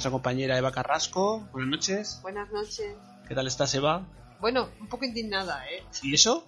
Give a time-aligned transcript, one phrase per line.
[0.00, 1.46] nuestra compañera Eva Carrasco.
[1.52, 2.18] Buenas noches.
[2.22, 2.96] Buenas noches.
[3.28, 4.06] ¿Qué tal estás, Eva?
[4.40, 5.84] Bueno, un poco indignada, ¿eh?
[6.02, 6.46] ¿Y eso?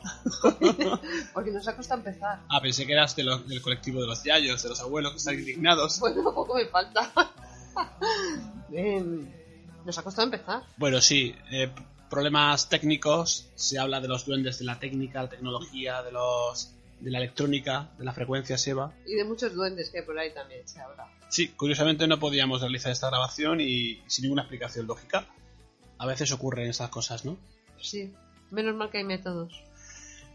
[1.34, 2.40] Porque nos ha costado empezar.
[2.48, 5.18] Ah, pensé que eras de lo- del colectivo de los yayos, de los abuelos que
[5.18, 6.00] están indignados.
[6.00, 7.10] Bueno, poco me falta.
[8.72, 9.30] Em,
[9.84, 10.62] nos ha costado empezar.
[10.78, 11.70] Bueno, sí, eh,
[12.08, 13.50] problemas técnicos.
[13.54, 17.90] Se habla de los duendes de la técnica, la tecnología, de los de la electrónica,
[17.98, 18.92] de la frecuencia Eva.
[19.06, 21.08] Y de muchos duendes que por ahí también se habla.
[21.28, 25.26] Sí, curiosamente no podíamos realizar esta grabación y sin ninguna explicación lógica.
[25.98, 27.36] A veces ocurren esas cosas, ¿no?
[27.80, 28.12] Sí.
[28.50, 29.64] Menos mal que hay métodos.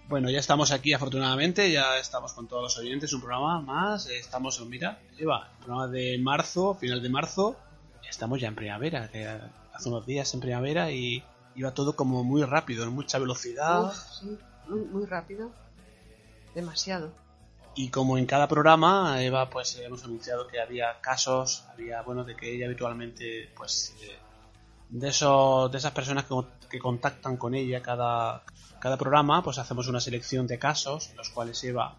[0.09, 4.65] Bueno, ya estamos aquí afortunadamente, ya estamos con todos los oyentes, un programa más, estamos,
[4.65, 7.57] mira, Eva, programa de marzo, final de marzo,
[8.09, 11.23] estamos ya en primavera, que hace unos días en primavera y
[11.55, 14.37] iba todo como muy rápido, en mucha velocidad Uf, sí.
[14.69, 15.51] Muy, muy rápido.
[16.57, 17.11] Demasiado.
[17.75, 22.35] y como en cada programa, Eva, pues hemos anunciado que había casos, había, bueno, de
[22.35, 24.17] que ella habitualmente, pues, eh,
[24.89, 26.33] de esos, de esas personas que,
[26.71, 28.41] que contactan con ella cada,
[28.79, 31.95] cada programa, pues hacemos una selección de casos, los cuales Eva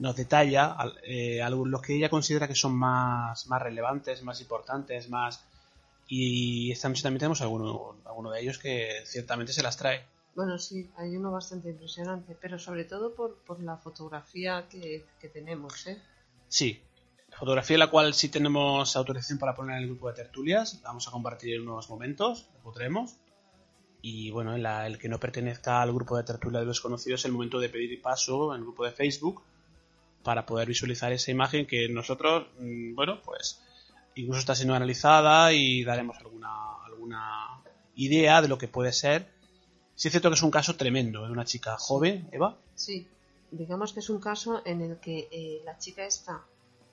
[0.00, 5.08] nos detalla al- eh, los que ella considera que son más, más relevantes, más importantes,
[5.08, 5.40] más...
[6.08, 10.04] Y también tenemos alguno, alguno de ellos que ciertamente se las trae.
[10.34, 16.00] Bueno, sí, hay uno bastante impresionante, pero sobre todo por, la fotografía que, tenemos, ¿eh?
[16.48, 16.80] Sí,
[17.38, 20.80] fotografía la cual sí tenemos autorización para poner en el grupo de tertulias.
[20.82, 23.16] La Vamos a compartir en unos momentos, lo podremos.
[24.02, 27.20] Y bueno, en la- el que no pertenezca al grupo de tertulia de los conocidos
[27.20, 29.42] es el momento de pedir paso en el grupo de Facebook
[30.22, 33.62] para poder visualizar esa imagen que nosotros, mm, bueno, pues
[34.16, 37.62] incluso está siendo analizada y daremos alguna, alguna
[37.94, 39.33] idea de lo que puede ser.
[39.96, 42.56] Sí es cierto que es un caso tremendo de una chica joven, Eva.
[42.74, 43.06] Sí,
[43.50, 46.44] digamos que es un caso en el que eh, la chica esta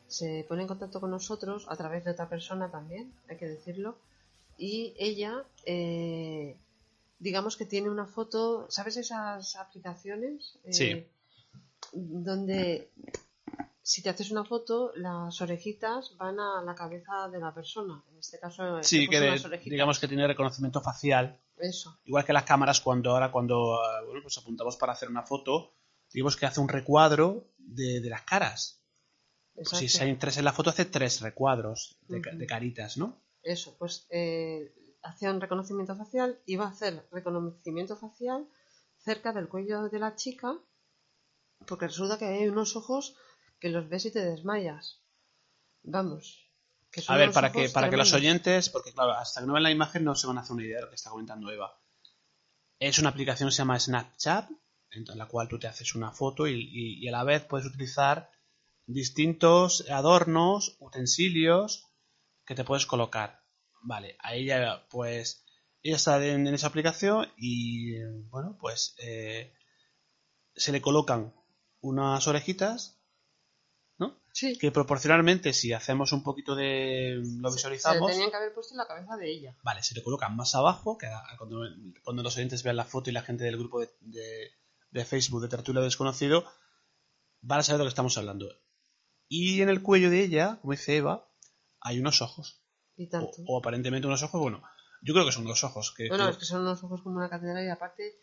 [0.08, 3.98] se pone en contacto con nosotros a través de otra persona también, hay que decirlo,
[4.58, 6.58] y ella, eh,
[7.20, 10.60] digamos que tiene una foto, ¿sabes esas aplicaciones?
[10.66, 11.06] Eh, Sí.
[11.94, 12.90] Donde
[13.84, 18.02] si te haces una foto, las orejitas van a la cabeza de la persona.
[18.12, 22.44] En este caso, Sí, que de- digamos que tiene reconocimiento facial Eso, Igual que las
[22.44, 25.76] cámaras cuando ahora cuando eh, bueno, pues apuntamos para hacer una foto,
[26.12, 28.82] digamos que hace un recuadro de, de las caras.
[29.54, 33.22] Pues si hay tres en la foto hace tres recuadros de, caritas, ¿no?
[33.44, 34.74] Eso, pues eh,
[35.04, 38.48] hacía un reconocimiento facial, iba a hacer reconocimiento facial
[38.98, 40.58] cerca del cuello de la chica,
[41.68, 43.16] porque resulta que hay unos ojos
[43.60, 45.04] que los ves y te desmayas.
[45.84, 46.51] Vamos.
[47.08, 49.72] A ver, para que para que los oyentes, porque claro, hasta que no ven la
[49.72, 51.80] imagen no se van a hacer una idea de lo que está comentando Eva.
[52.80, 54.50] Es una aplicación que se llama Snapchat,
[54.92, 57.68] en la cual tú te haces una foto y, y- y a la vez puedes
[57.68, 58.30] utilizar
[58.88, 61.88] distintos adornos, utensilios
[62.46, 63.42] que te puedes colocar.
[63.84, 65.46] Vale, a ella pues
[65.82, 69.54] ella está en, en esa aplicación y bueno pues eh,
[70.56, 71.34] se le colocan
[71.80, 73.01] unas orejitas.
[74.34, 78.74] Sí, Que proporcionalmente si hacemos un poquito de lo visualizamos, Se tenían que haber puesto
[78.74, 79.56] en la cabeza de ella.
[79.62, 81.08] Vale, se le colocan más abajo, que
[81.38, 81.62] cuando,
[82.04, 84.52] cuando los oyentes vean la foto y la gente del grupo de, de-
[84.92, 86.46] de Facebook de Tertulia Desconocido,
[87.42, 88.48] van a saber de lo que estamos hablando.
[89.28, 91.30] Y en el cuello de ella, como dice Eva,
[91.80, 92.62] hay unos ojos.
[92.98, 93.32] Y O, tanto.
[93.48, 94.62] o aparentemente unos ojos, bueno,
[95.02, 95.94] yo creo que son unos ojos.
[95.96, 98.16] Que, Bueno, que- es que son unos ojos como una catedral y aparte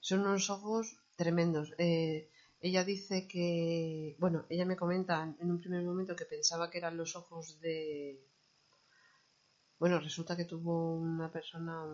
[0.00, 1.72] son unos ojos tremendos.
[1.78, 2.30] Eh,
[2.62, 6.96] ella dice que, bueno, ella me comenta en un primer momento que pensaba que eran
[6.96, 8.24] los ojos de...
[9.78, 11.84] Bueno, resulta que tuvo una persona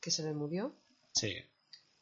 [0.00, 0.74] que se le murió.
[1.12, 1.34] Sí,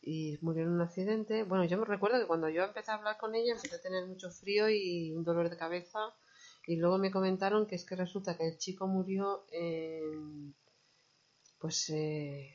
[0.02, 1.44] y murió en un accidente.
[1.44, 4.06] Bueno, yo me recuerdo que cuando yo empecé a hablar con ella empecé a tener
[4.06, 5.98] mucho frío y un dolor de cabeza.
[6.66, 10.54] Y luego me comentaron que es que resulta que el chico murió en...
[11.58, 12.50] Pues eh,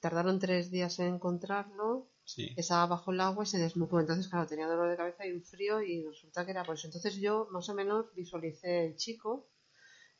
[0.00, 2.52] tardaron tres días en encontrarlo sí.
[2.56, 4.00] estaba bajo el agua y se desnucó.
[4.00, 6.86] Entonces, claro, tenía dolor de cabeza y un frío y resulta que era por eso.
[6.88, 9.48] Entonces yo más o menos visualicé el chico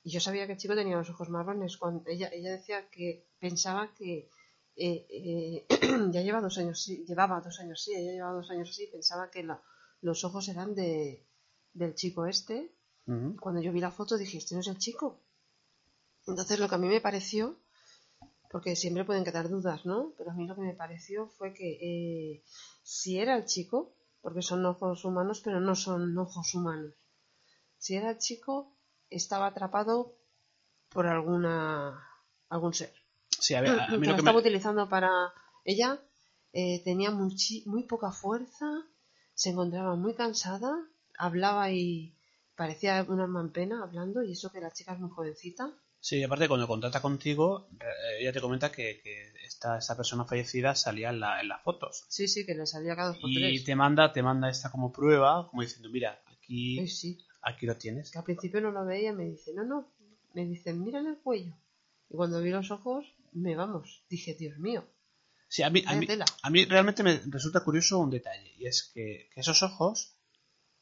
[0.04, 1.76] y yo sabía que el chico tenía los ojos marrones.
[1.76, 4.30] Cuando ella, ella decía que pensaba que
[4.76, 5.66] eh, eh,
[6.12, 9.30] ya lleva dos años, sí, llevaba dos años, sí, ella llevaba dos años así, pensaba
[9.30, 9.62] que la-
[10.02, 11.26] los ojos eran de,
[11.74, 12.72] del chico este.
[13.40, 15.22] Cuando yo vi la foto dije, este no es el chico.
[16.28, 17.56] Entonces lo que a mí me pareció,
[18.50, 20.12] porque siempre pueden quedar dudas, ¿no?
[20.16, 22.42] Pero a mí lo que me pareció fue que eh,
[22.82, 26.94] si era el chico, porque son ojos humanos, pero no son ojos humanos.
[27.78, 28.76] Si era el chico,
[29.10, 30.16] estaba atrapado
[30.88, 32.02] por alguna
[32.48, 32.92] algún ser.
[33.28, 34.40] Sí, a ver, a, a mí que lo que estaba me...
[34.40, 35.10] utilizando para
[35.64, 36.00] ella
[36.52, 38.66] eh, tenía muchi- muy poca fuerza
[39.34, 40.72] se encontraba muy cansada
[41.18, 42.16] hablaba y
[42.56, 45.70] parecía una hermana pena hablando y eso que la chica es muy jovencita
[46.08, 49.12] Sí, aparte cuando contrata contigo, eh, ella te comenta que, que
[49.44, 52.06] esta, esta persona fallecida salía en, la- en las fotos.
[52.08, 53.64] Sí, sí, que le salía cada dos por Y tres.
[53.64, 57.18] te manda, te manda esta como prueba, como diciendo, mira, aquí, Sí, sí.
[57.42, 58.10] aquí lo tienes.
[58.10, 59.92] Que al principio no lo veía, me dice, no, no,
[60.32, 61.54] me dice, mira el cuello.
[62.08, 64.02] Y cuando vi los ojos, me vamos.
[64.08, 64.86] Dije, Dios mío,
[65.50, 66.06] Sí, a mí, a mí,
[66.42, 70.17] a mí realmente me resulta curioso un detalle, y es que, que esos ojos,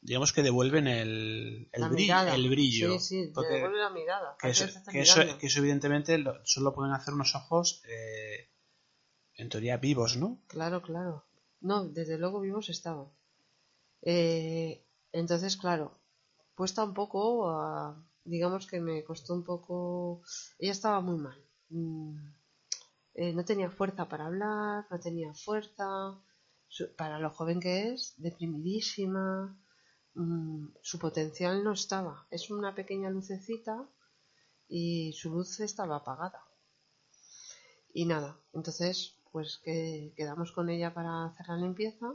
[0.07, 2.33] digamos que devuelven el, el, mirada.
[2.33, 2.93] el brillo.
[2.93, 4.37] Sí, sí, Porque- devuelve la mirada.
[4.39, 5.37] que, eso, que eso, mirando.
[5.39, 8.49] que eso evidentemente lo- solo pueden hacer unos ojos, eh,
[9.35, 10.39] en teoría, vivos, ¿no?
[10.47, 11.25] Claro, claro.
[11.59, 13.07] No, desde luego vivos estaban.
[14.01, 15.99] Eh, entonces, claro,
[16.55, 20.21] puesta un poco a- digamos que me costó un poco.
[20.57, 21.37] Ella estaba muy mal.
[21.69, 22.15] Mm,
[23.15, 25.85] eh, no tenía fuerza para hablar, no tenía fuerza.
[26.97, 29.57] Para lo joven que es, deprimidísima.
[30.21, 32.27] Mm, su potencial no estaba.
[32.29, 33.87] Es una pequeña lucecita
[34.69, 36.41] y su luz estaba apagada.
[37.93, 42.13] Y nada, entonces pues que quedamos con ella para hacer la limpieza.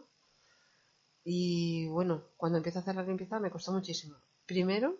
[1.24, 4.16] Y bueno, cuando empiezo a hacer la limpieza me costó muchísimo.
[4.46, 4.98] Primero,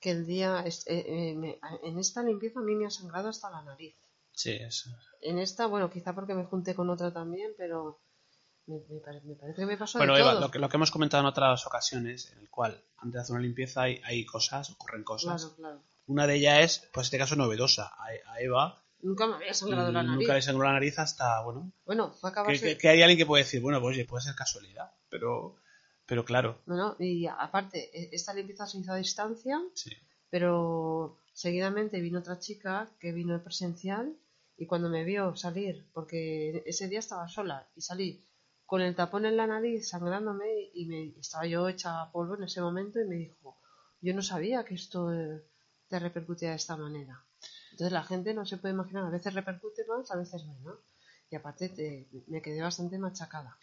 [0.00, 1.58] que el día, es- eh, eh, me-
[1.88, 3.94] en esta limpieza a mí me ha sangrado hasta la nariz.
[4.32, 4.88] Sí, es,
[5.20, 8.00] En esta, bueno, quizá porque me junté con otra también, pero
[8.68, 10.40] me, me pare- me parece que me pasó Bueno, de Eva, todo.
[10.42, 13.34] lo que, lo que hemos comentado en otras ocasiones, en el cual antes de hacer
[13.34, 15.42] una limpieza hay, hay cosas, ocurren cosas.
[15.42, 15.82] Claro, claro.
[16.06, 17.86] Una de ellas es, pues en este caso, novedosa.
[17.98, 20.18] A, a Eva Nunca me había sangrado la nariz.
[20.20, 22.62] nunca le sangró la nariz hasta, bueno, Bueno, fue que, acabarse...
[22.64, 25.56] que- que hay alguien que puede decir, bueno, pues oye, puede ser casualidad, pero,
[26.06, 29.92] pero claro, No, no, y aparte, e- esta limpieza se hizo a distancia, sí.
[30.30, 34.16] pero seguidamente vino otra chica que vino presencial
[34.56, 38.24] y cuando me vio salir, porque ese día estaba sola y salí
[38.68, 40.44] con el tapón en la nariz sangrándome
[40.74, 43.56] y me estaba yo hecha a polvo en ese momento y me dijo,
[44.02, 45.42] yo no sabía que esto eh,
[45.88, 47.24] te repercutía de esta manera.
[47.72, 50.76] Entonces la gente no se puede imaginar, a veces repercute más, a veces menos.
[51.30, 53.56] Y aparte te- me quedé bastante machacada.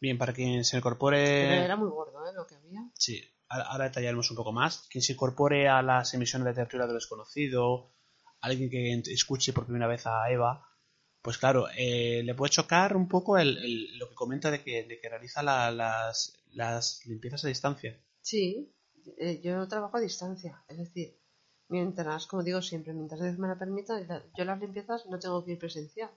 [0.00, 1.64] Bien, para quien se Pero incorpore...
[1.64, 2.32] era muy gordo ¿eh?
[2.34, 2.80] lo que había.
[2.94, 4.86] Sí, ahora detallaremos un poco más.
[4.90, 7.92] Quien se incorpore a las emisiones de tertulia de lo desconocido,
[8.40, 10.66] alguien que escuche por primera vez a Eva,
[11.22, 14.84] pues claro, eh, le puede chocar un poco el, el- lo que comenta de que,
[14.84, 17.98] de que realiza la- las, las limpiezas a distancia.
[18.22, 18.72] Sí,
[19.18, 21.18] eh, yo trabajo a distancia, es decir,
[21.68, 23.94] mientras, como digo siempre, mientras Dios me la permita,
[24.36, 26.10] yo las limpiezas no tengo que ir presencial.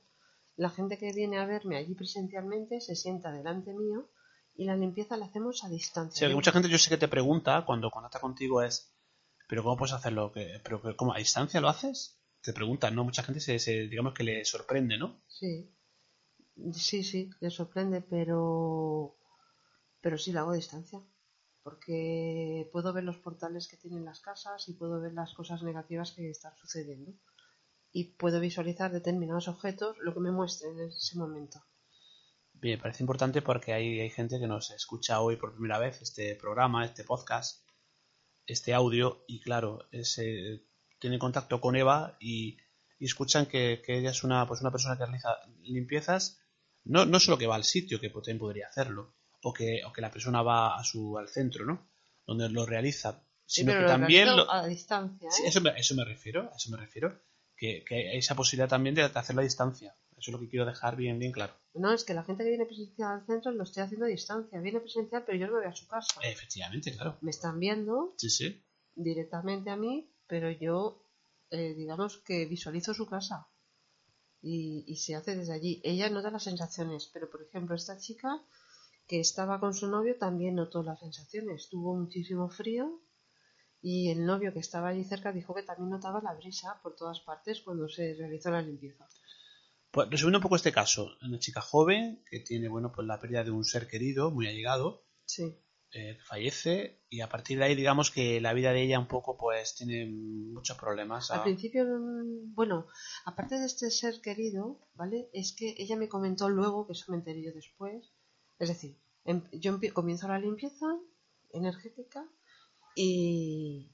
[0.57, 4.09] La gente que viene a verme allí presencialmente se sienta delante mío
[4.55, 6.27] y la limpieza la hacemos a distancia.
[6.27, 8.93] Sí, mucha gente yo sé que te pregunta cuando contacta contigo es,
[9.47, 10.31] pero ¿cómo puedes hacerlo?
[10.31, 12.20] ¿Que- ¿Pero cómo a distancia lo haces?
[12.41, 13.03] Te preguntan, ¿no?
[13.03, 15.23] Mucha gente se, se- digamos que le sorprende, ¿no?
[15.27, 15.69] Sí,
[16.73, 19.17] sí, sí, le sorprende, pero,
[20.01, 21.01] pero sí la hago a distancia.
[21.63, 26.11] Porque puedo ver los portales que tienen las casas y puedo ver las cosas negativas
[26.13, 27.13] que están sucediendo.
[27.91, 31.63] Y puedo visualizar determinados objetos, lo que me muestren en ese momento.
[32.53, 36.01] Bien, me parece importante porque hay, hay gente que nos escucha hoy por primera vez
[36.01, 37.67] este programa, este podcast,
[38.45, 40.63] este audio, y claro, es, eh,
[41.01, 42.57] tiene contacto con Eva y,
[42.99, 46.39] y escuchan que, que ella es una, pues una persona que realiza limpiezas,
[46.85, 50.01] no, no solo que va al sitio, que también podría hacerlo, o que, o que
[50.01, 51.89] la persona va a su, al centro, ¿no?
[52.25, 55.27] Donde lo realiza, Sí, sino pero que lo también lo, a distancia.
[55.27, 55.31] ¿eh?
[55.31, 57.19] Sí, eso, me, eso me refiero, a eso me refiero.
[57.57, 59.95] Que, que hay esa posibilidad también de hacerlo a distancia.
[60.17, 61.53] Eso es lo que quiero dejar bien, bien claro.
[61.75, 64.59] No, es que la gente que viene presencial al centro lo estoy haciendo a distancia.
[64.61, 66.19] Viene presencial, pero yo no me voy a su casa.
[66.23, 67.17] Efectivamente, claro.
[67.21, 68.63] Me están viendo Sí, sí.
[68.95, 71.03] directamente a mí, pero yo,
[71.49, 73.49] eh, digamos que visualizo su casa
[74.41, 75.81] y, y se hace desde allí.
[75.83, 78.41] Ella nota las sensaciones, pero por ejemplo, esta chica
[79.07, 81.67] que estaba con su novio también notó las sensaciones.
[81.67, 83.01] Tuvo muchísimo frío
[83.81, 87.19] y el novio que estaba allí cerca dijo que también notaba la brisa por todas
[87.19, 89.05] partes cuando se realizó la limpieza.
[89.91, 93.43] Pues resumiendo un poco este caso, una chica joven que tiene, bueno, pues la pérdida
[93.43, 95.57] de un ser querido, muy allegado, Sí,
[95.93, 99.37] eh, fallece, y a partir de ahí, digamos que la vida de ella un poco,
[99.37, 101.29] pues, tiene muchos problemas.
[101.31, 101.85] Al principio,
[102.53, 102.87] bueno,
[103.25, 105.29] aparte de este ser querido, ¿vale?
[105.33, 108.13] Es que ella me comentó luego, que eso me enteré yo después,
[108.59, 110.85] es decir, em- yo comienzo la limpieza
[111.51, 112.25] energética
[112.95, 113.91] y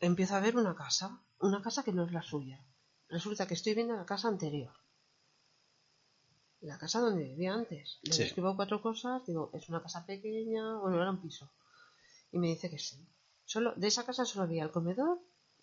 [0.00, 2.64] empiezo a ver una casa, una casa que no es la suya.
[3.08, 4.72] Resulta que estoy viendo la casa anterior.
[6.62, 7.98] La casa donde vivía antes.
[8.02, 8.22] Le Sí.
[8.22, 11.50] escribo cuatro cosas, digo, es una casa pequeña, bueno, era un piso.
[12.30, 12.96] Y me dice que sí.
[13.44, 15.20] Solo, de esa casa solo había el comedor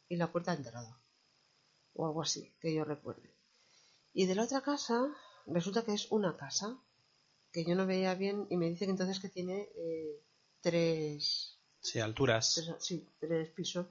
[0.10, 1.02] y la puerta de entrada.
[1.94, 3.34] O algo así, que yo recuerde.
[4.14, 5.08] Y de la otra casa,
[5.48, 6.78] resulta que es una casa
[7.52, 10.22] que yo no veía bien y me dice que entonces que tiene eh,
[10.62, 12.54] tres, Sí, alturas.
[12.56, 13.88] tres, sí, tres pisos.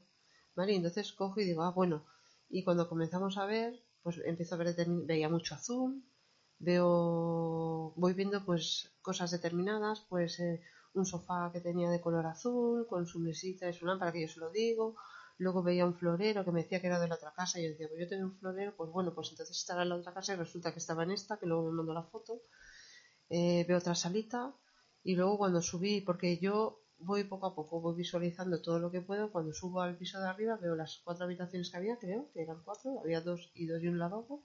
[0.54, 0.72] ¿Vale?
[0.72, 2.04] Y entonces cojo y digo, ah, bueno.
[2.50, 4.74] Y cuando comenzamos a ver, pues empiezo a ver,
[5.06, 6.04] veía mucho azul,
[6.58, 10.60] veo, voy viendo pues cosas determinadas, pues eh,
[10.94, 14.28] un sofá que tenía de color azul, con su mesita y su lámpara, que yo
[14.28, 14.96] se lo digo.
[15.38, 17.70] Luego veía un florero que me decía que era de la otra casa y yo
[17.70, 20.32] decía, pues yo tengo un florero, pues bueno, pues entonces estará en la otra casa
[20.34, 22.40] y resulta que estaba en esta, que luego me mandó la foto.
[23.30, 24.54] Eh, veo otra salita
[25.04, 29.00] y luego cuando subí, porque yo voy poco a poco, voy visualizando todo lo que
[29.00, 32.42] puedo, cuando subo al piso de arriba veo las cuatro habitaciones que había, creo que
[32.42, 34.42] eran cuatro, había dos y dos y un lavabo.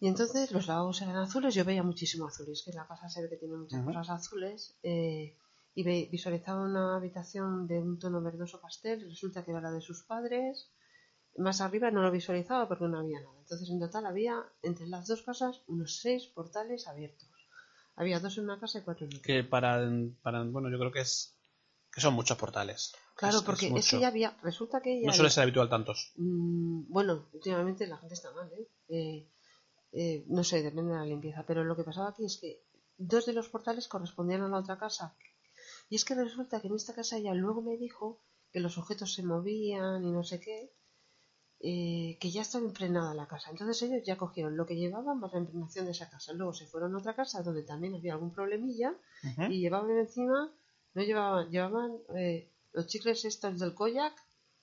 [0.00, 3.28] Y entonces los lavabos eran azules, yo veía muchísimo azules, que la casa se ve
[3.28, 3.88] que tiene muchas Ujú.
[3.92, 4.74] cosas azules.
[4.82, 5.36] eh,
[5.74, 9.80] y ve- visualizaba una habitación de un tono verdoso pastel, resulta que era la de
[9.80, 10.72] sus padres.
[11.36, 13.38] Más arriba no lo visualizaba porque no había nada.
[13.38, 17.28] Entonces en total había entre las dos casas unos seis portales abiertos.
[17.94, 19.22] Había dos en una casa y cuatro en otra.
[19.22, 19.88] Que para,
[20.22, 20.42] para.
[20.44, 21.36] Bueno, yo creo que es.
[21.92, 22.92] Que son muchos portales.
[23.14, 23.96] Claro, Es- es porque es, mucho.
[23.96, 26.12] que ya había, resulta que ella No suele ser habitual tantos.
[26.16, 28.68] Mm, bueno, últimamente la gente está mal, ¿eh?
[28.88, 29.28] Eh,
[29.92, 32.62] eh, no sé, depende de la limpieza, pero lo que pasaba aquí es que
[32.96, 35.16] dos de los portales correspondían a la otra casa.
[35.88, 38.20] Y es que resulta que en esta casa ella luego me dijo
[38.52, 40.72] que los objetos se movían y no sé qué,
[41.60, 43.50] eh, que ya estaba imprenada la casa.
[43.50, 46.32] Entonces ellos ya cogieron lo que llevaban más la impregnación de esa casa.
[46.32, 48.94] Luego se fueron a otra casa donde también había algún problemilla
[49.50, 50.50] y llevaban encima,
[50.94, 54.14] no llevaban, llevaban eh, los chicles estos del koyak,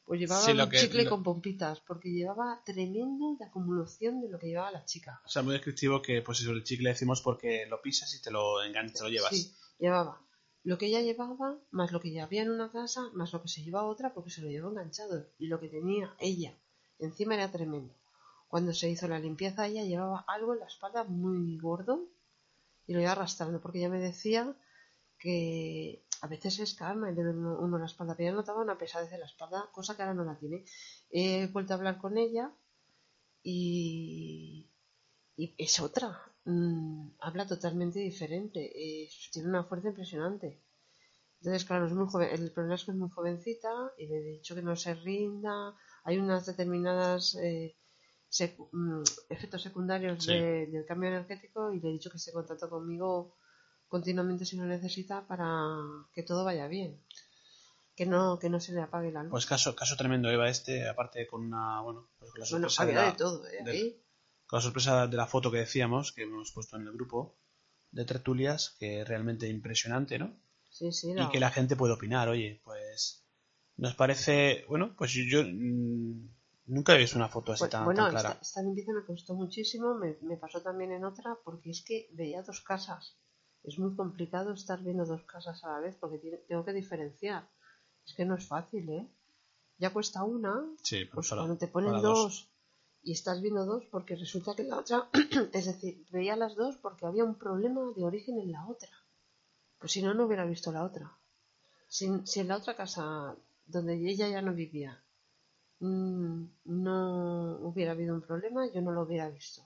[0.08, 4.30] pues llevaban Sí, un que- chicle lo- con pompitas, porque llevaba tremendo de acumulación de
[4.30, 5.22] lo que llevaba la chica.
[5.26, 8.32] O sea, muy descriptivo que, pues eso, el chicle decimos porque lo pisas y te
[8.32, 9.30] lo enganchas, te lo llevas.
[9.36, 10.22] Sí, llevaba
[10.64, 13.48] lo que ella llevaba, más lo que ya había en una casa, más lo que
[13.48, 15.26] se llevaba otra, porque se lo llevó enganchado.
[15.40, 16.54] Y lo que tenía ella
[17.00, 17.94] encima era tremendo.
[18.50, 22.06] Cuando se hizo la limpieza, ella llevaba algo en la espalda muy gordo
[22.86, 24.54] y lo iba arrastrando, porque ella me decía
[25.20, 28.77] que a veces es calma y le duele uno, la espalda, pero ella notaba una
[28.77, 30.65] pesadez en la espalda, cosa que ahora no la tiene.
[31.09, 32.51] He vuelto a hablar con ella
[33.43, 34.69] y,
[35.36, 36.17] y es otra.
[36.45, 38.59] Mm, habla totalmente diferente.
[39.03, 40.62] es- tiene una fuerza impresionante.
[41.39, 42.29] Entonces, claro, es muy joven.
[42.31, 45.75] El problema es que es muy jovencita y le he dicho que no se rinda.
[46.03, 47.75] Hay unas determinadas eh,
[48.29, 50.33] secu- mm, efectos secundarios Sí.
[50.33, 53.36] de- del cambio energético y le he dicho que se contacta conmigo
[53.88, 55.50] continuamente si lo necesita para
[56.13, 57.00] que todo vaya bien.
[57.96, 59.32] Que no, que no se le apague la luz.
[59.32, 62.86] Pues caso, caso tremendo, Eva, este, aparte con una, bueno, pues con la bueno, sorpresa,
[62.86, 63.63] de, la, de todo, ¿eh?
[63.65, 64.01] de-
[64.46, 67.36] con la sorpresa de la foto que decíamos, que hemos puesto en el grupo
[67.91, 70.32] de tertulias, que es realmente impresionante, ¿no?
[70.70, 71.32] Sí, sí, Y no.
[71.32, 73.24] que la gente puede opinar, oye, pues
[73.77, 76.29] nos parece, bueno, pues yo mm,
[76.67, 78.29] nunca he visto una foto así Pues, tan, bueno, tan clara.
[78.29, 82.10] esta, esta limpieza me costó muchísimo, me, me pasó también en otra, porque es que
[82.13, 83.17] veía dos casas.
[83.64, 87.48] Es muy complicado estar viendo dos casas a la vez, porque tiene- tengo que diferenciar.
[88.06, 89.08] Es que no es fácil, ¿eh?
[89.78, 92.50] Ya cuesta una, Sí, pero pues cuando te ponen para dos.
[93.04, 95.08] y estás viendo dos, porque resulta que la otra,
[95.54, 98.90] es decir, veía las dos porque había un problema de origen en la otra.
[99.80, 101.12] Pues si no, no hubiera visto la otra.
[101.88, 103.36] Si, si en la otra casa,
[103.66, 105.02] donde ella ya no vivía,
[105.80, 109.62] mm, no hubiera habido un problema, yo no lo hubiera visto.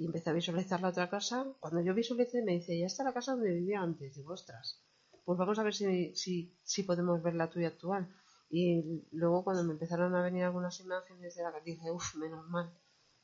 [0.00, 1.46] Y empecé a visualizar la otra casa.
[1.60, 4.16] Cuando yo visualicé, me dice, ya está la casa donde vivía antes.
[4.16, 4.82] Digo, ostras,
[5.26, 8.08] pues vamos a ver si, si, si podemos ver la tuya actual.
[8.48, 12.48] Y luego cuando me empezaron a venir algunas imágenes de la que dije, uff, menos
[12.48, 12.72] mal.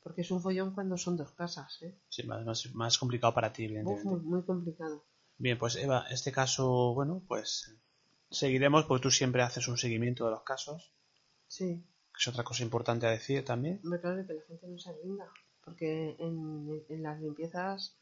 [0.03, 1.99] Porque es un follón cuando son dos casas, ¿eh?
[2.09, 2.21] Sí,
[2.75, 4.09] más, complicado para ti, Uf, evidentemente.
[4.09, 5.03] muy, muy complicado.
[5.39, 7.75] Bien, pues Eva, este caso, bueno, pues
[8.29, 10.93] seguiremos porque tú siempre haces un seguimiento de los casos,
[11.47, 13.81] Sí, que es otra cosa importante a decir también.
[13.83, 15.25] Hombre, claro que la gente no se rinda,
[15.67, 17.93] porque en, en las limpiezas,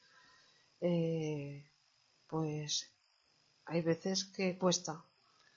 [0.82, 1.66] eh,
[2.28, 2.92] pues
[3.66, 5.04] hay veces que cuesta.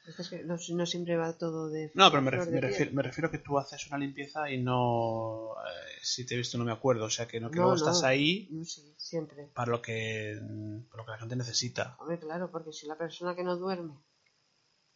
[0.07, 1.93] Veces que no, no siempre va todo de.
[1.95, 5.53] No, pero me, refiero, me refiero que tú haces una limpieza y no...
[5.53, 7.77] eh, si te he visto no me acuerdo, o sea que, no, que No, luego
[7.77, 7.77] no.
[7.77, 9.50] estás ahí No, sí, siempre.
[9.53, 10.41] para lo que,
[10.88, 11.95] para lo que la gente necesita.
[12.00, 13.99] Hombre, claro, porque si la persona que no duerme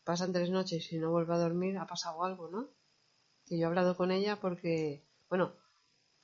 [0.03, 2.71] pasan tres noches y no vuelve a dormir, ha pasado algo, ¿no?
[3.45, 5.53] Que yo he hablado con ella porque, bueno,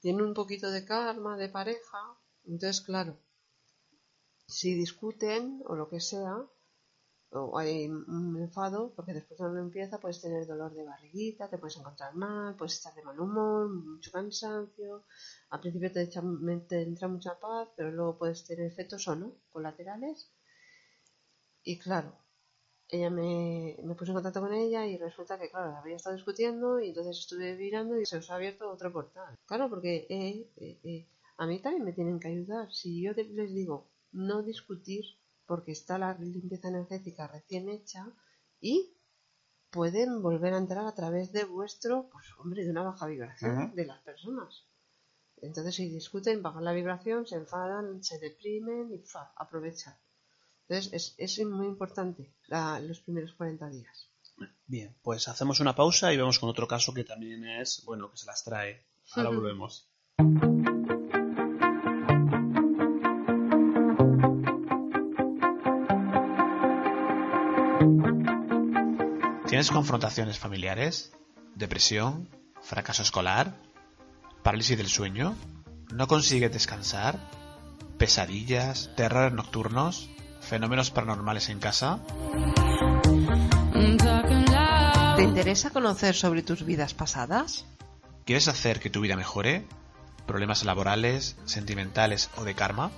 [0.00, 2.00] tiene un poquito de karma de pareja,
[2.44, 3.16] entonces, claro,
[4.56, 6.34] si discuten o lo que sea,
[7.40, 11.58] o hay un enfado, porque después de una limpieza puedes tener dolor de barriguita, te
[11.60, 14.92] puedes encontrar mal, puedes estar de mal humor, mucho cansancio,
[15.52, 16.22] al principio te, echa-
[16.70, 20.18] te entra mucha paz, pero luego puedes tener efectos o no, colaterales.
[21.62, 22.18] Y claro,
[22.88, 26.80] ella me, me puso en contacto con ella y resulta que, claro, había estado discutiendo
[26.80, 29.36] y entonces estuve mirando y se os ha abierto otro portal.
[29.46, 32.72] Claro, porque eh, eh, eh, a mí también me tienen que ayudar.
[32.72, 35.04] Si yo les digo no discutir
[35.46, 38.06] porque está la limpieza energética recién hecha
[38.60, 38.94] y
[39.70, 43.84] pueden volver a entrar a través de vuestro, pues hombre, de una baja vibración de
[43.84, 44.64] las personas.
[45.40, 49.32] Entonces, si discuten, bajan la vibración, se enfadan, se deprimen y ¡fa!
[49.36, 49.94] aprovechan.
[50.68, 54.10] Entonces, es, es muy importante la- los primeros 40 días.
[54.66, 58.18] Bien, pues hacemos una pausa y vemos con otro caso que también es, bueno, que
[58.18, 58.84] se las trae.
[59.12, 59.88] Ahora volvemos.
[69.48, 71.12] ¿Tienes confrontaciones familiares?
[71.54, 72.28] ¿Depresión?
[72.60, 73.56] ¿Fracaso escolar?
[74.42, 75.34] ¿Parálisis del sueño?
[75.92, 77.18] ¿No consigues descansar?
[77.98, 78.90] ¿Pesadillas?
[78.94, 80.08] ¿Terrores nocturnos?
[80.48, 81.98] ¿Fenómenos paranormales en casa?
[85.16, 87.66] ¿Te interesa conocer sobre tus vidas pasadas?
[88.24, 89.66] ¿Quieres hacer que tu vida mejore?
[90.26, 92.90] ¿Problemas laborales, sentimentales o de karma?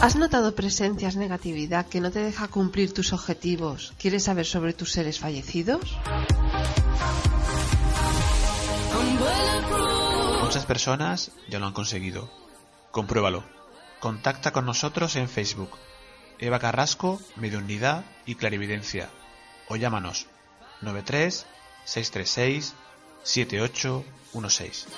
[0.00, 3.92] ¿Has notado presencias, negatividad que no te deja cumplir tus objetivos?
[3.98, 5.98] ¿Quieres saber sobre tus seres fallecidos?
[10.42, 12.47] Muchas personas ya lo han conseguido.
[12.98, 13.44] Compruébalo.
[14.00, 15.70] Contacta con nosotros en Facebook.
[16.40, 19.08] Eva Carrasco, Mediunidad y Clarividencia.
[19.68, 20.26] O llámanos
[20.80, 21.46] 93
[21.84, 22.74] 636
[23.22, 24.88] 7816.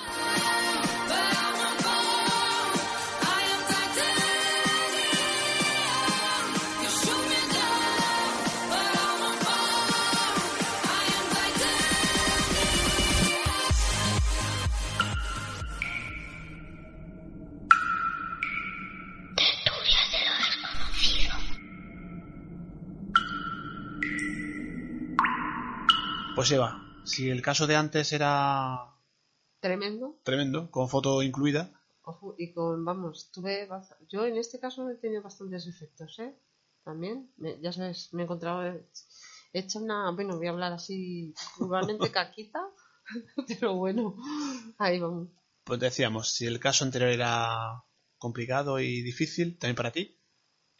[27.05, 28.93] Si el caso de antes era
[29.61, 30.19] Tremendo.
[30.25, 31.71] tremendo, con foto incluida,
[32.03, 33.69] Ojo, y con, vamos, tuve,
[34.09, 36.35] yo en este caso he tenido bastantes efectos, ¿eh?
[36.83, 41.33] También, me- ya sabes, me he encontrado he hecho una, bueno, voy a hablar así,
[41.61, 42.61] igualmente caquita,
[43.47, 44.17] pero bueno,
[44.79, 45.29] ahí vamos.
[45.65, 47.85] pues decíamos, si el caso anterior era
[48.19, 50.17] complicado y difícil, también para ti,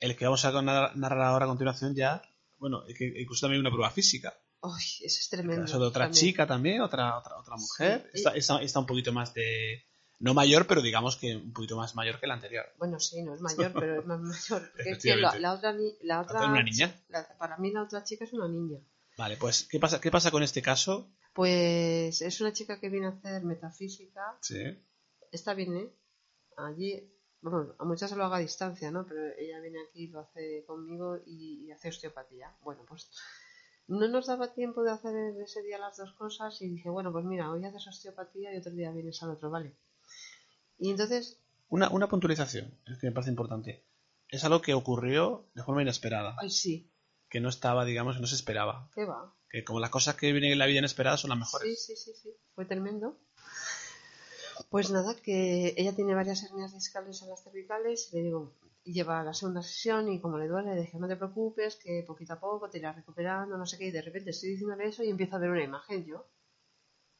[0.01, 2.23] el que vamos a narrar ahora a continuación ya,
[2.59, 4.35] bueno, es que incluso también una prueba física.
[4.63, 5.63] Ay, eso es tremendo.
[5.63, 6.21] caso de otra también.
[6.21, 8.03] chica también, otra, otra, otra mujer.
[8.13, 8.19] Sí.
[8.19, 9.85] Está, está, está un poquito más de...
[10.19, 12.67] No mayor, pero digamos que un poquito más mayor que la anterior.
[12.77, 14.21] Bueno, sí, no es mayor, pero es más
[14.51, 14.71] mayor.
[14.73, 16.95] Porque es que la, otra, la otra, ¿La otra es una niña?
[17.09, 18.79] la- para mí la otra chica es una niña.
[19.17, 21.11] Vale, pues, ¿qué pasa, qué pasa con este caso?
[21.33, 24.37] Pues es una chica que viene a hacer metafísica.
[24.43, 24.63] Sí.
[25.33, 25.89] Esta viene
[26.59, 29.07] allí, bueno, a muchas se lo haga a distancia, ¿no?
[29.07, 32.55] Pero ella viene aquí, lo hace conmigo y, y hace osteopatía.
[32.61, 33.11] Bueno, pues
[33.91, 37.25] no nos daba tiempo de hacer ese día las dos cosas y dije, bueno, pues
[37.25, 39.77] mira, hoy haces osteopatía y otro día vienes al otro, ¿vale?
[40.79, 43.85] Y entonces, Una, una puntualización, es que me parece importante.
[44.29, 46.91] Es algo que ocurrió de forma inesperada, ay, sí,
[47.29, 48.91] que no estaba, digamos, que no se esperaba.
[48.95, 49.35] ¿qué va?
[49.51, 51.85] Que como las cosas que vienen en la vida inesperadas son las Sí, mejores.
[51.85, 53.19] sí, sí, sí, fue tremendo.
[54.69, 58.93] Pues nada, que ella tiene varias hernias discales en las cervicales y le digo, y
[58.93, 62.33] lleva la segunda sesión y como le duele, le dije, no te preocupes, que poquito
[62.35, 65.11] a poco te irás recuperando, no sé qué, y de repente estoy diciéndole eso y
[65.11, 66.27] empiezo a ver una imagen yo.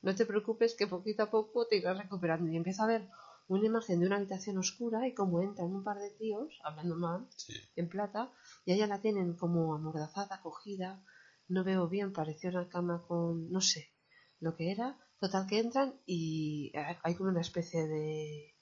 [0.03, 2.51] No te preocupes, que poquito a poco te irás recuperando.
[2.51, 3.09] Y empiezo a ver
[3.49, 7.27] una imagen de una habitación oscura y como entran un par de tíos, hablando mal,
[7.37, 7.55] Sí.
[7.77, 8.33] en plata,
[8.65, 11.05] y a ella la tienen como amordazada, cogida,
[11.49, 13.93] no veo bien, pareció una cama con, no sé,
[14.39, 18.55] lo que era, total que entran y hay como una especie de,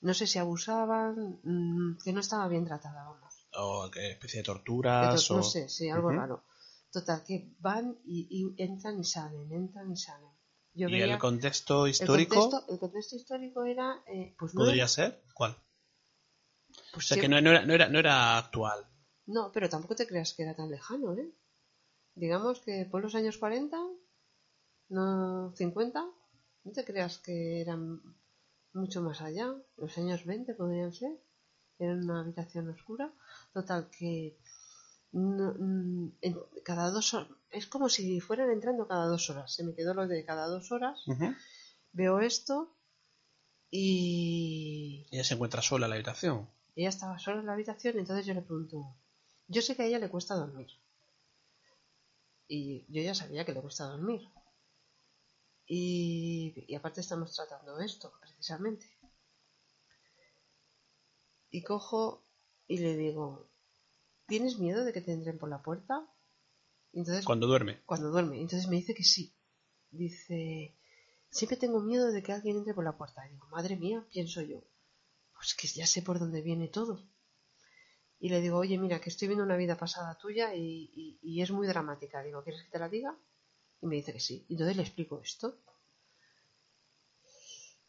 [0.00, 3.46] no sé si abusaban, mm, que no estaba bien tratada, vamos.
[3.54, 5.30] O qué especie de Que torturas.
[5.30, 5.36] o...
[5.36, 6.44] No sé, sí, algo raro.
[6.92, 10.30] Total, que van y, y entran y salen, entran y salen.
[10.74, 14.86] Yo ¿Y veía- el contexto el histórico contexto, el contexto histórico era, eh, pues podría
[14.88, 15.22] ser?
[15.34, 15.56] ¿Cuál?
[16.92, 18.86] pues O sea, que no, no era, no, era, no era actual.
[19.26, 21.32] No, pero tampoco te creas que era tan lejano, ¿eh?
[22.14, 23.76] Digamos que por los años 40,
[24.88, 26.04] no 50,
[26.64, 28.00] no te creas que eran
[28.76, 29.52] mucho más allá.
[29.76, 31.12] Los años 20 podrían ser.
[31.78, 33.12] Era una habitación oscura.
[33.52, 34.38] Total, que
[35.12, 39.52] no- mm, en- cada dos horas, es como si fueran entrando cada dos horas.
[39.54, 40.98] Se me quedó lo de cada dos horas.
[41.92, 42.76] Veo esto
[43.70, 46.48] y Ella se encuentra sola en la habitación.
[46.76, 48.94] ella estaba sola en la habitación, entonces yo le pregunto,
[49.48, 50.68] yo sé que a ella le cuesta dormir.
[52.48, 54.28] Y yo ya sabía que le cuesta dormir.
[55.66, 58.86] Y, y aparte estamos tratando esto, precisamente.
[61.50, 62.24] Y cojo
[62.68, 63.50] y le digo,
[64.26, 66.08] ¿tienes miedo de que te entren por la puerta?
[66.92, 67.82] Entonces, Cuando duerme.
[67.86, 68.40] cuando duerme.
[68.40, 69.34] Entonces me dice que sí.
[69.90, 70.76] Dice,
[71.30, 73.26] siempre tengo miedo de que alguien entre por la puerta.
[73.28, 74.62] Y digo, madre mía, pienso yo,
[75.34, 77.08] pues que ya sé por dónde viene todo.
[78.18, 81.42] y le digo, oye, mira, que estoy viendo una vida pasada tuya y, y- y
[81.42, 82.22] es muy dramática.
[82.22, 83.16] Digo, ¿quieres que te la diga?
[83.80, 84.44] Y me dice que sí.
[84.48, 85.56] Y entonces le explico esto.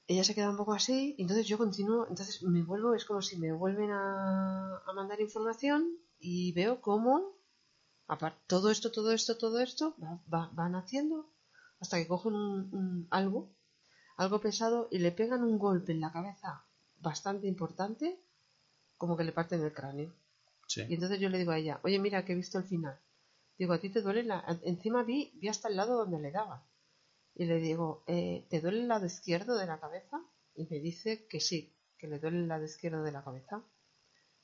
[0.07, 3.21] Ella se queda un poco así, y entonces yo continúo, entonces me vuelvo, es como
[3.21, 5.81] si me vuelven a, a mandar información
[6.19, 7.13] y veo cómo,
[8.07, 11.17] aparte, todo esto, todo esto, todo esto, va- va- van haciendo
[11.81, 13.49] hasta que cogen un- un- algo,
[14.17, 16.65] algo pesado y le pegan un golpe en la cabeza
[16.99, 18.05] bastante importante,
[18.97, 20.13] como que le parten el cráneo.
[20.67, 20.81] Sí.
[20.89, 22.97] Y entonces yo le digo a ella, oye, mira que he visto el final.
[23.59, 24.43] Digo, ¿a ti te duele la...?
[24.63, 26.67] Encima vi, vi hasta el lado donde le daba.
[27.35, 30.17] Y le digo, eh, ¿te duele el lado izquierdo de la cabeza?
[30.55, 33.63] Y me dice que sí, que le duele el lado izquierdo de la cabeza.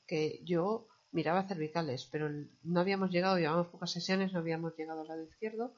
[0.08, 2.30] Que yo miraba cervicales, pero
[2.64, 5.76] no habíamos llegado, llevamos pocas sesiones, no habíamos llegado al lado izquierdo.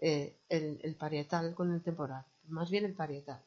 [0.00, 3.44] Eh, el, el parietal con el temporal, más bien el parietal.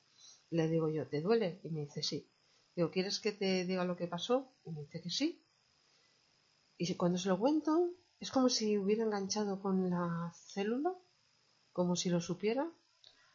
[0.49, 1.59] Le digo yo, ¿te duele?
[1.63, 2.29] Y me dice sí.
[2.75, 4.53] Digo, ¿quieres que te diga lo que pasó?
[4.65, 5.45] Y me dice que sí.
[6.77, 10.93] Y cuando se lo cuento, es como si hubiera enganchado con la célula,
[11.73, 12.71] como si lo supiera.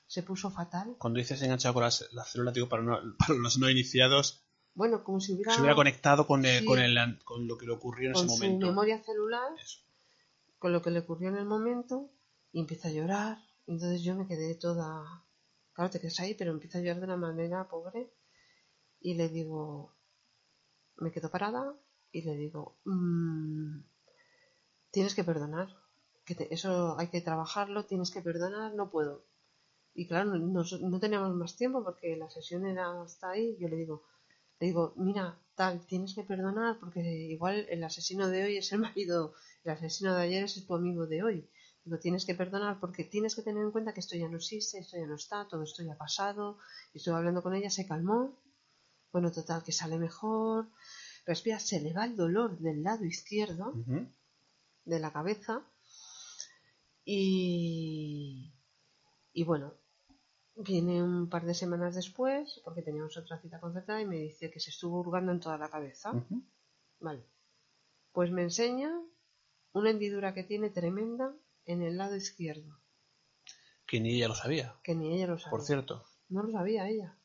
[0.07, 0.94] Se puso fatal.
[0.99, 5.03] Cuando dices enganchado con las, las células, digo, para, no- para los no iniciados, Bueno,
[5.05, 6.64] como si hubiera, se hubiera conectado con, el- Sí.
[6.64, 8.66] con, el, con lo que le ocurrió en con ese su momento.
[8.68, 9.81] memoria celular, Eso.
[10.59, 12.11] con lo que le ocurrió en el momento,
[12.53, 13.38] y empieza a llorar.
[13.66, 15.25] Entonces yo me quedé toda.
[15.72, 18.12] Claro, te quedas ahí, pero empieza a llorar de una manera pobre.
[19.01, 19.92] Y le digo.
[20.99, 21.75] Me quedo parada
[22.12, 22.79] y le digo.
[22.85, 23.81] "Mm,
[24.96, 25.68] tienes que perdonar.
[26.26, 29.14] Que te- eso hay que trabajarlo, tienes que perdonar, no puedo.
[30.00, 33.46] Y claro, no, no- teníamos más tiempo porque la sesión era hasta ahí.
[33.61, 33.96] Yo le digo,
[34.61, 35.26] le digo, mira,
[35.61, 37.00] tal, tienes que perdonar porque
[37.37, 41.06] igual el asesino de hoy es el marido, el asesino de ayer es tu amigo
[41.06, 41.38] de hoy.
[41.85, 44.78] Digo, tienes que perdonar porque tienes que tener en cuenta que esto ya no existe,
[44.78, 46.59] esto ya no está, todo esto ya ha pasado.
[46.92, 48.20] Y estuve hablando con ella, se calmó.
[49.12, 50.66] Bueno, total, que sale mejor.
[51.26, 53.66] Respira, se le va el dolor del lado izquierdo.
[54.87, 55.62] De la cabeza.
[57.05, 58.53] Y,
[59.33, 59.75] y bueno,
[60.57, 64.61] viene un par de semanas después, porque teníamos otra cita concertada, y me dice que
[64.61, 66.12] se estuvo hurgando en toda la cabeza.
[67.01, 67.22] Vale.
[68.12, 68.90] Pues me enseña
[69.72, 71.35] una hendidura que tiene tremenda
[71.66, 72.81] en el lado izquierdo,
[73.87, 75.51] Que ni ella lo sabía, que ni ella lo sabía.
[75.51, 76.05] por cierto.
[76.29, 77.16] No lo sabía ella.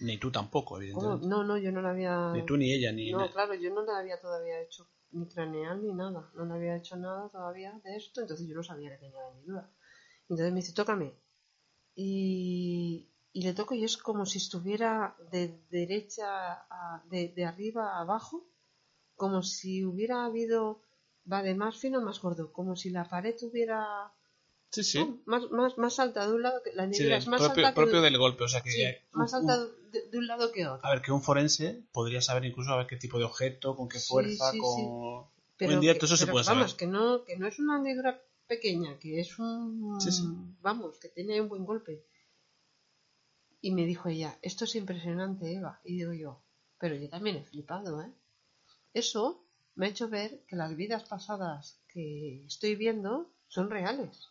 [0.00, 0.82] Ni tú tampoco, ¿Cómo?
[0.82, 1.26] evidentemente.
[1.26, 2.32] No, no, yo no la había...
[2.32, 3.10] Ni tú ni ella, ni...
[3.12, 6.20] No, claro, yo no le había todavía hecho ni craneal ni nada.
[6.36, 9.30] No le había hecho nada todavía de esto, entonces yo no sabía que tenía la
[9.30, 9.70] hendidura.
[10.28, 11.08] Entonces me dice, tócame.
[11.96, 16.26] Y, y le toco y es como si estuviera de derecha,
[16.78, 18.46] a- de, de arriba a abajo,
[19.16, 20.80] como si hubiera habido,
[21.32, 24.12] va de más fino a más gordo, como si la pared tuviera
[24.70, 25.00] Sí, sí.
[25.26, 27.74] más, más, más alta de un lado que la Sí, hendidura es más propio, alta
[27.74, 28.70] que propio de, del golpe, o sea que...
[28.72, 29.56] sí, más un- alta
[29.94, 30.86] de, de un lado que otro.
[30.86, 33.88] A ver, que un forense podría saber incluso a ver qué tipo de objeto, con
[33.88, 34.70] qué fuerza, sí, con...
[35.60, 36.76] Hoy en que- todo eso se pero puede vamos, saber.
[36.80, 38.12] que no, que no es una hendidura
[38.46, 39.98] pequeña, que es un...
[40.60, 42.04] Vamos, que tiene un buen golpe.
[43.60, 45.80] Y me dijo ella, esto es impresionante, Eva.
[45.84, 46.42] Y digo yo,
[46.78, 48.12] pero yo también he flipado, ¿eh?
[48.92, 54.28] Eso me ha hecho ver que las vidas pasadas que estoy viendo son reales.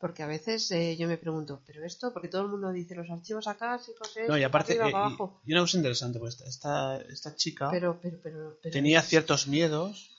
[0.00, 2.12] Porque a veces eh, yo me pregunto, ¿pero esto?
[2.12, 4.92] Porque todo el mundo dice los archivos acá, sí, José, No, y aparte, arriba, eh,
[4.92, 5.40] para abajo.
[5.44, 6.48] y una cosa interesante, pues esta,
[6.96, 10.16] esta, esta chica Pero, pero, pero, pero tenía ciertos miedos.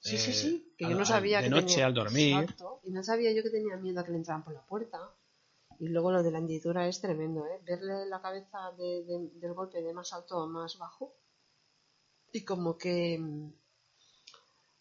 [0.00, 1.86] Sí, sí, eh, sí, que yo no sabía de que noche tenía...
[1.86, 2.42] al dormir.
[2.42, 4.98] Exacto, y no sabía yo que tenía miedo a que le entraran por la puerta.
[5.78, 7.58] Y luego lo de la hendidura es tremendo, ¿eh?
[7.64, 11.14] Verle la cabeza de- de- del golpe de más alto a más bajo.
[12.32, 13.50] Y como que mm,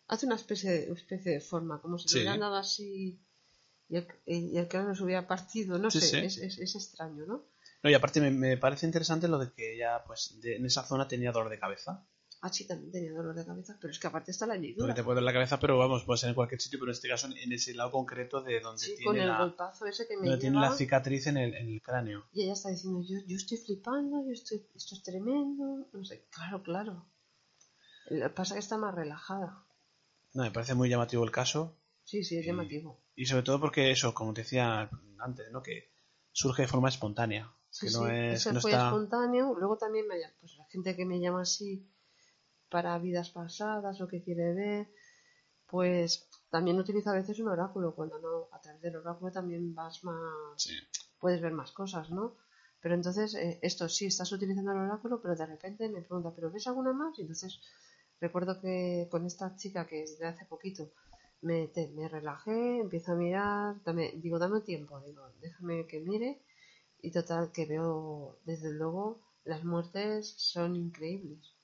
[0.08, 2.16] hace una especie de, especie de forma, como si Sí.
[2.16, 3.20] le hubieran dado así
[3.92, 6.18] y el, y el cráneo se hubiera partido, no Sí, sé, sí.
[6.26, 7.46] Es, es- es extraño, ¿no?
[7.84, 10.84] No, y aparte me, me parece interesante lo de que ella, pues, de- en esa
[10.84, 12.08] zona tenía dolor de cabeza.
[12.44, 14.96] Ah, sí, también tenía dolor de cabeza, pero es que aparte está la Porque hendidura.
[14.96, 17.08] te puede doler la cabeza, pero vamos, puede ser en cualquier sitio, pero en este
[17.08, 20.16] caso en, ese lado concreto de donde Sí, con tiene, el la, golpazo ese que
[20.18, 22.26] me donde tiene la cicatriz en el, en el cráneo.
[22.34, 26.26] Y ella está diciendo, yo, yo estoy flipando, yo estoy, esto es tremendo, no sé,
[26.32, 27.06] claro, claro.
[28.10, 29.64] Lo que pasa es que está más relajada.
[30.34, 31.78] No, me parece muy llamativo el caso.
[32.04, 33.00] Sí, sí, es Y- llamativo.
[33.22, 35.62] Y sobre todo porque eso, como te decía antes, ¿no?
[35.62, 35.92] Que
[36.32, 37.54] surge de forma espontánea.
[37.70, 38.86] Sí, que no sí, es, ese no fue está...
[38.88, 39.54] espontáneo.
[39.60, 41.88] Luego también me pues la gente que me llama así
[42.68, 44.92] para vidas pasadas o que quiere ver,
[45.68, 50.04] pues también utiliza a veces un oráculo, cuando no, a través del oráculo también vas
[50.04, 50.74] más, Sí.
[51.20, 52.38] puedes ver más cosas, ¿no?
[52.80, 56.50] Pero entonces, eh, esto sí, estás utilizando el oráculo, pero de repente me pregunta, ¿pero
[56.50, 57.20] ves alguna más?
[57.20, 57.62] Y entonces
[58.20, 60.92] recuerdo que con esta chica que es de hace poquito,
[61.42, 66.42] me, te- me relajé, empiezo a mirar, dame- digo, dame tiempo, digo, déjame que mire,
[67.02, 71.56] y total, que veo, desde luego, las muertes son increíbles.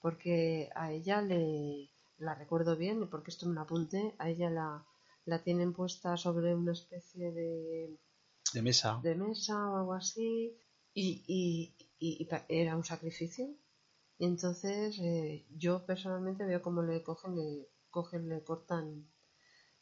[0.00, 4.84] porque a ella le la recuerdo bien, porque esto me lo apunté, a ella la,
[5.24, 7.98] la tienen puesta sobre una especie de,
[8.54, 9.00] De mesa.
[9.02, 10.56] de mesa o algo así,
[10.94, 13.46] y, y- y- y pa- era un sacrificio.
[14.18, 19.06] Y entonces eh, yo personalmente veo cómo le cogen, le cogen, le cortan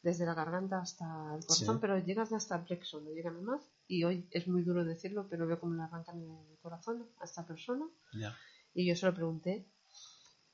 [0.01, 1.81] desde la garganta hasta el corazón, Sí.
[1.81, 3.61] pero llegan hasta el plexo, no llegan más.
[3.87, 7.45] Y hoy es muy duro decirlo, pero veo cómo le arrancan el corazón a esta
[7.45, 7.85] persona.
[8.73, 9.65] Y yo se lo pregunté.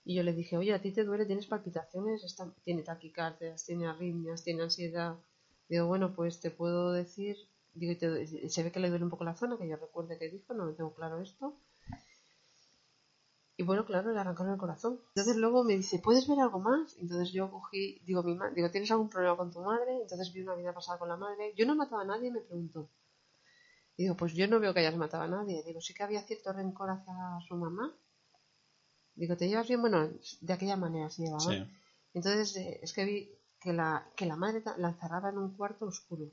[0.03, 1.25] Y yo le dije, oye, ¿a ti te duele?
[1.25, 2.23] ¿Tienes palpitaciones?
[2.23, 3.65] Está- ¿Tiene taquicardias?
[3.65, 4.43] ¿Tiene arritmias?
[4.43, 5.15] ¿Tiene ansiedad?
[5.67, 7.37] Digo, bueno, pues te puedo decir...
[7.73, 10.17] Digo, y te- se ve que le duele un poco la zona, que yo recuerde
[10.17, 11.59] que dijo, no me tengo claro esto.
[13.65, 14.99] Y bueno, claro, le arrancaron el corazón.
[15.15, 16.95] Entonces luego me dice, ¿puedes ver algo más?
[16.99, 20.03] Entonces yo cogí, digo, mi ma- digo, ¿tienes algún problema con tu madre?
[20.03, 21.51] Entonces vi una vida pasada con la madre.
[21.57, 22.91] Yo no he matado a nadie, me preguntó.
[23.97, 25.63] Y digo, pues yo no veo que hayas matado a nadie.
[25.65, 27.15] Digo, sí que había cierto rencor hacia
[27.47, 27.91] su mamá.
[29.15, 29.81] Digo, ¿te llevas bien?
[29.81, 30.09] Bueno,
[30.41, 31.65] de aquella manera se llevaban.
[31.65, 31.73] Sí.
[32.13, 35.85] Entonces eh, es que vi que la, que la madre la encerraba en un cuarto
[35.87, 36.29] oscuro.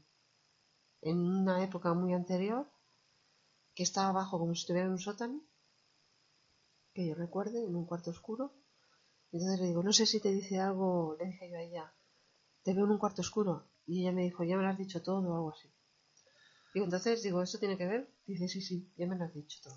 [1.00, 2.66] En una época muy anterior,
[3.74, 5.40] que estaba abajo como si estuviera en un sótano,
[6.94, 8.52] que yo recuerde, en un cuarto oscuro.
[9.32, 11.94] Entonces le digo, no sé si te dice algo, le dije yo a ella,
[12.62, 13.68] te veo en un cuarto oscuro.
[13.86, 15.68] Y ella me dijo, ya me lo has dicho todo o algo así.
[16.74, 18.08] Digo, entonces, digo, ¿esto tiene que ver?
[18.26, 19.76] Dice, sí, sí, ya me lo has dicho todo.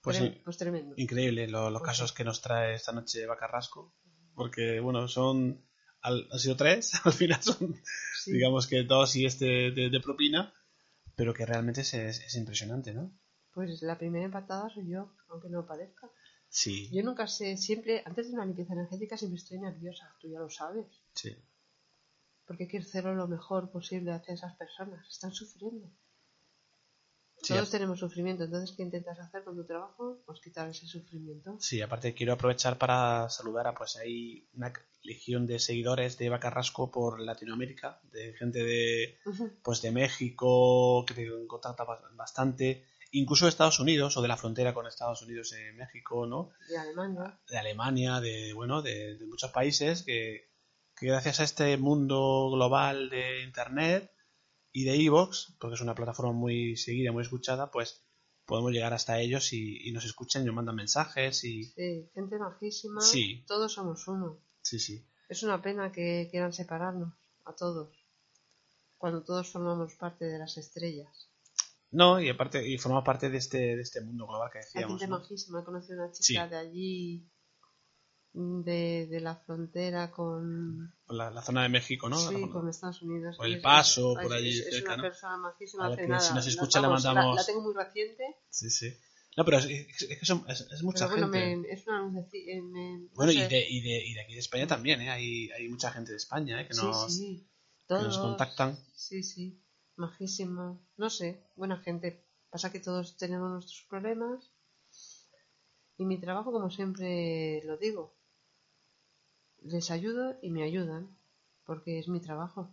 [0.00, 0.94] Pues Trem- sí, pues tremendo.
[0.96, 2.16] increíble lo- los Pues casos sí.
[2.16, 3.94] que nos trae esta noche Bacarrasco.
[4.34, 5.64] Porque, bueno, son.
[6.00, 7.74] al- han sido tres, al final son,
[8.22, 8.32] Sí.
[8.32, 10.52] digamos que dos y este de, de propina.
[11.16, 13.12] Pero que realmente es, es- es impresionante, ¿no?
[13.58, 16.08] Pues la primera empatada soy yo, aunque no parezca.
[16.48, 20.38] Sí, Yo nunca sé, siempre, antes de una limpieza energética siempre estoy nerviosa, tú ya
[20.38, 20.86] lo sabes.
[21.12, 21.36] sí.
[22.46, 25.06] Porque quiero hacerlo lo mejor posible hacia esas personas.
[25.08, 25.88] Están sufriendo.
[27.42, 30.20] Sí, Todos tenemos sufrimiento, entonces ¿qué intentas hacer con tu trabajo?
[30.26, 31.56] Pues quitar ese sufrimiento.
[31.60, 36.90] Sí, aparte quiero aprovechar para saludar a pues hay una legión de seguidores de Bacarrasco
[36.90, 39.18] por Latinoamérica, de gente de
[39.62, 44.36] pues de México, que te contacta ba- bastante, incluso de Estados Unidos o de la
[44.36, 46.50] frontera con Estados Unidos en México, ¿no?
[46.68, 47.40] De Alemania.
[47.48, 50.50] De Alemania, de bueno, de, de muchos países que,
[50.96, 54.10] que gracias a este mundo global de internet
[54.72, 58.04] y de Evox, porque es una plataforma muy seguida, muy escuchada, pues
[58.44, 62.38] podemos llegar hasta ellos y, y nos escuchan y nos mandan mensajes y Sí, gente
[62.38, 63.00] majísima.
[63.00, 63.44] Sí.
[63.46, 64.38] Todos somos uno.
[64.62, 65.04] sí, sí.
[65.28, 67.12] Es una pena que quieran separarnos
[67.44, 67.90] a todos.
[68.96, 71.28] Cuando todos formamos parte de las estrellas.
[71.90, 75.00] No, y aparte, y forma parte de este, de este mundo global que Hay decíamos.
[75.00, 75.18] gente ¿no?
[75.20, 75.60] majísima.
[75.60, 76.50] He conocido una chica Sí.
[76.50, 77.28] de allí,
[78.34, 82.16] de, de la frontera con, La, la zona de México, ¿no?
[82.18, 83.36] sí, con Estados Unidos.
[83.38, 85.02] O El Paso, es- por allí Es, cerca, una ¿no?
[85.04, 85.84] persona majísima.
[85.84, 86.20] A la hace que nada.
[86.20, 88.24] si nos escucha vamos, la- mandamos- La, tengo muy reciente.
[88.50, 88.94] Sí, sí.
[89.36, 91.56] No, pero es, que son- es, mucha bueno, gente.
[91.56, 93.38] me- es una luceci- eh, me- no Bueno, sé.
[93.38, 95.10] y de, y, de, y de aquí de España también, ¿eh?
[95.10, 96.66] Hay, hay mucha gente de España, ¿eh?
[96.68, 98.76] Que Sí, nos, que nos contactan.
[98.94, 99.62] Sí, sí.
[99.98, 100.78] Majísima.
[100.96, 102.24] No sé, buena gente.
[102.50, 104.50] Pasa que todos tenemos nuestros problemas.
[105.98, 108.14] Y mi trabajo, como siempre lo digo,
[109.62, 111.16] les ayudo y me ayudan.
[111.64, 112.72] Porque es mi trabajo.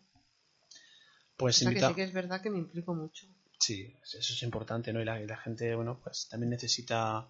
[1.36, 3.28] Pues O sea que sí que es verdad que me implico mucho.
[3.60, 5.02] Sí, eso es importante, ¿no?
[5.02, 7.28] Y la, y la gente, bueno, pues también necesita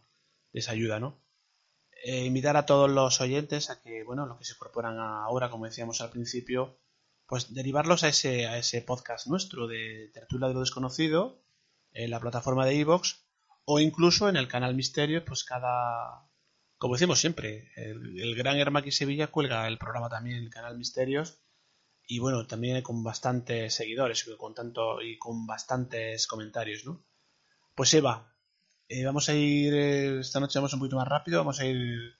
[0.51, 1.17] esa ayuda, ¿no?
[2.03, 5.65] Eh, invitar a todos los oyentes a que, bueno, los que se incorporan ahora, como
[5.65, 6.77] decíamos al principio,
[7.27, 11.43] pues derivarlos a ese, a ese podcast nuestro de Tertulia de lo Desconocido,
[11.91, 13.25] en la plataforma de Evox,
[13.65, 16.29] o incluso en el canal Misterio, pues cada,
[16.77, 20.77] como decimos siempre, el, el gran Hermaki Sevilla cuelga el programa también en el canal
[20.77, 21.41] Misterios,
[22.07, 27.03] y bueno, también con bastantes seguidores con tanto y con bastantes comentarios, ¿no?
[27.75, 28.35] Pues Eva,
[28.87, 32.19] eh, vamos a ir eh, esta noche vamos un poquito más rápido, vamos a ir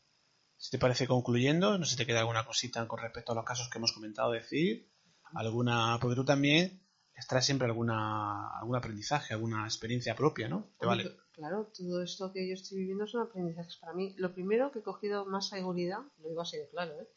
[0.57, 3.45] si te parece concluyendo, no sé si te queda alguna cosita con respecto a los
[3.45, 4.89] casos que hemos comentado decir,
[5.33, 6.81] alguna porque tú también
[7.15, 10.69] extraes siempre alguna algún aprendizaje, alguna experiencia propia, ¿no?
[10.79, 11.17] ¿Te Hombre, vale?
[11.31, 14.13] Claro, todo esto que yo estoy viviendo son aprendizajes para mí.
[14.17, 17.07] Lo primero que he cogido más seguridad, lo digo así de claro, ¿eh?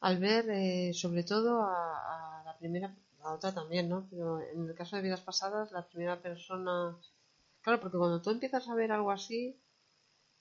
[0.00, 4.06] al ver eh, sobre todo a, a la primera, la otra también, ¿no?
[4.10, 6.96] Pero en el caso de vidas pasadas, la primera persona...
[7.62, 9.58] Claro, porque cuando tú empiezas a ver algo así,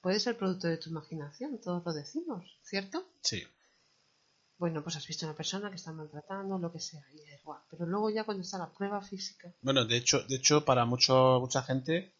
[0.01, 3.05] puede ser producto de tu imaginación, todos lo decimos, ¿cierto?
[3.21, 3.41] Sí.
[4.63, 7.60] Bueno, pues has visto una persona que está maltratando, lo que sea, y da igual.
[7.69, 11.39] Pero luego ya cuando está la prueba física, Bueno, de hecho, de hecho para mucho,
[11.41, 12.15] mucha gente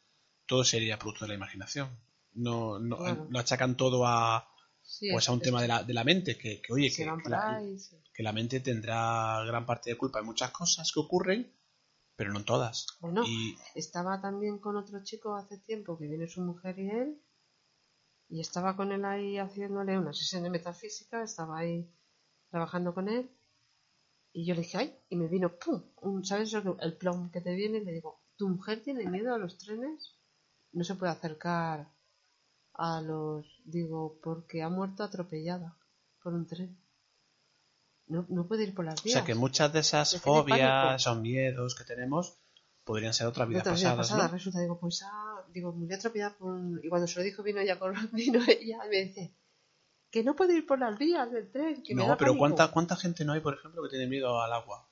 [0.46, 1.88] todo sería producto de la imaginación.
[2.34, 3.28] No, no Claro.
[3.30, 4.46] lo achacan todo a
[4.82, 6.90] sí, pues es- a un es- tema de la, de la mente, que, que, oye,
[6.92, 7.96] que, que la, ahí, sí.
[8.14, 11.50] que la mente tendrá gran parte de culpa en muchas cosas que ocurren,
[12.18, 12.88] pero no en todas.
[13.00, 17.10] Bueno, Y Estaba también con otro chico hace tiempo que viene su mujer y él.
[18.28, 21.90] Y estaba con él ahí haciéndole una sesión de metafísica, estaba ahí
[22.54, 23.32] trabajando con él.
[24.32, 25.82] Y yo le dije, ay, y me vino, ¡pum!
[26.02, 27.80] Un, ¿Sabes el plom que te viene?
[27.80, 30.20] Y le digo, ¿tu mujer tiene miedo a los trenes?
[30.72, 31.88] No se puede acercar
[32.76, 33.48] a los.
[33.66, 35.76] Digo, porque ha muerto atropellada
[36.22, 36.78] por un tren.
[38.06, 39.14] No, no puede ir por las O vías.
[39.14, 42.38] sea que muchas de esas fobias, esos miedos que tenemos
[42.84, 44.38] podrían ser vidas pasadas, pasadas, ¿no?
[44.38, 46.80] resulta, digo, pues ah, digo, murió atropellada por un...
[46.84, 49.34] Y cuando se lo dijo, vino ella con vino ella y me dice,
[50.14, 52.40] que no puede ir por las vías del tren, que me No, da pero pánico".
[52.40, 54.88] ¿cuánta, ¿cuánta gente no hay, por ejemplo, que tiene miedo al agua?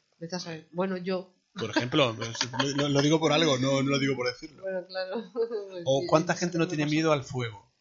[0.72, 1.32] Bueno, yo.
[1.54, 4.64] Por ejemplo, pues, lo, lo digo por algo, no, no lo digo por decirlo.
[4.64, 5.24] Bueno, claro.
[5.86, 7.72] O cuánta gente no me tiene miedo al fuego.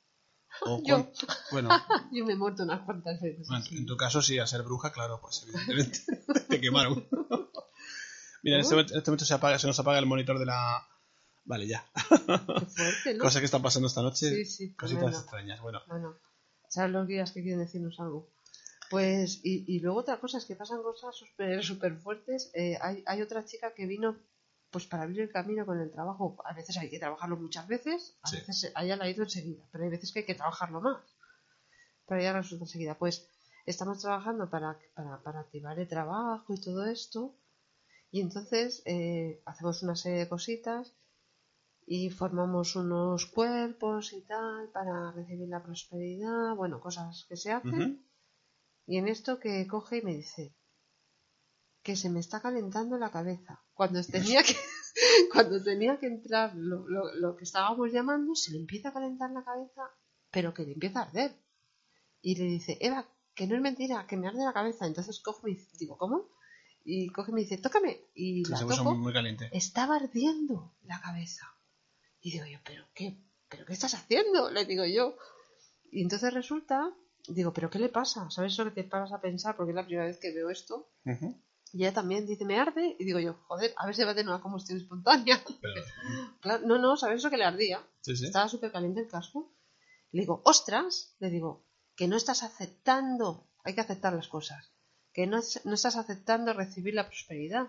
[0.67, 1.11] O Yo.
[1.51, 1.71] Bueno,
[2.13, 3.49] Yo me he muerto unas cuantas veces.
[3.49, 6.01] bueno, en tu caso sí, a ser bruja, claro, pues evidentemente
[6.47, 7.09] te quemaron.
[8.43, 10.45] Mira, en este, momento, en este momento se, apaga, se nos apaga el monitor de
[10.45, 10.87] la...
[11.45, 11.87] Vale, ya.
[11.95, 13.25] Qué fuerte, ¿no?
[13.25, 15.61] Cosas que están pasando esta noche, Sí, sí, cositas extrañas.
[15.63, 16.19] Bueno, Bueno,
[16.71, 18.21] ¿sabes los guías que quieren decirnos algo?
[18.91, 22.51] Pues, y, y luego otra cosa es que pasan cosas súper súper fuertes.
[22.55, 24.17] Eh, hay, hay otra chica que vino
[24.71, 26.37] pues para abrir el camino con el trabajo.
[26.45, 28.37] A veces hay que trabajarlo muchas veces, a Sí.
[28.39, 31.03] veces a ella la ha ido enseguida, pero hay veces que hay que trabajarlo más.
[32.07, 32.97] Pero ella resulta enseguida.
[32.99, 33.29] Pues
[33.67, 37.37] estamos trabajando para, para, para activar el trabajo y todo esto.
[38.13, 40.95] Y entonces eh, hacemos una serie de cositas
[41.93, 48.07] y formamos unos cuerpos y tal para recibir la prosperidad, bueno, cosas que se hacen.
[48.87, 50.55] Y en esto que coge y me dice
[51.83, 53.61] que se me está calentando la cabeza.
[53.75, 54.55] Cuando tenía que,
[55.33, 59.31] cuando tenía que entrar lo, lo- lo que estábamos llamando, se le empieza a calentar
[59.33, 59.83] la cabeza,
[60.31, 61.33] pero que le empieza a arder.
[62.23, 64.87] Y le dice, Eva, que no es mentira, que me arde la cabeza.
[64.87, 66.29] Entonces cojo y digo, ¿cómo?
[66.85, 67.99] Y coge y me dice, tócame.
[68.15, 68.95] Y la toco.
[68.95, 69.49] muy caliente.
[69.53, 71.47] Estaba ardiendo la cabeza.
[72.21, 73.17] Y digo yo, ¿pero qué?
[73.49, 74.51] ¿Pero qué estás haciendo?
[74.51, 75.17] Le digo yo.
[75.91, 76.93] Y entonces resulta,
[77.29, 78.31] digo, ¿pero qué le pasa?
[78.31, 79.57] ¿Sabes eso que te paras a pensar?
[79.57, 80.89] Porque es la primera vez que veo esto.
[81.73, 82.97] Y ella también dice, me arde.
[82.99, 85.43] Y digo yo, joder, a ver si va a tener una combustión espontánea.
[85.61, 85.75] Pero,
[86.41, 87.85] Claro, no, no, ¿sabes eso que le ardía?
[88.01, 88.27] sí, sí.
[88.27, 89.53] Estaba súper caliente el casco.
[90.13, 91.65] Le digo, ostras, le digo,
[91.97, 94.73] que no estás aceptando, hay que aceptar las cosas,
[95.13, 97.69] que no, no estás aceptando recibir la prosperidad.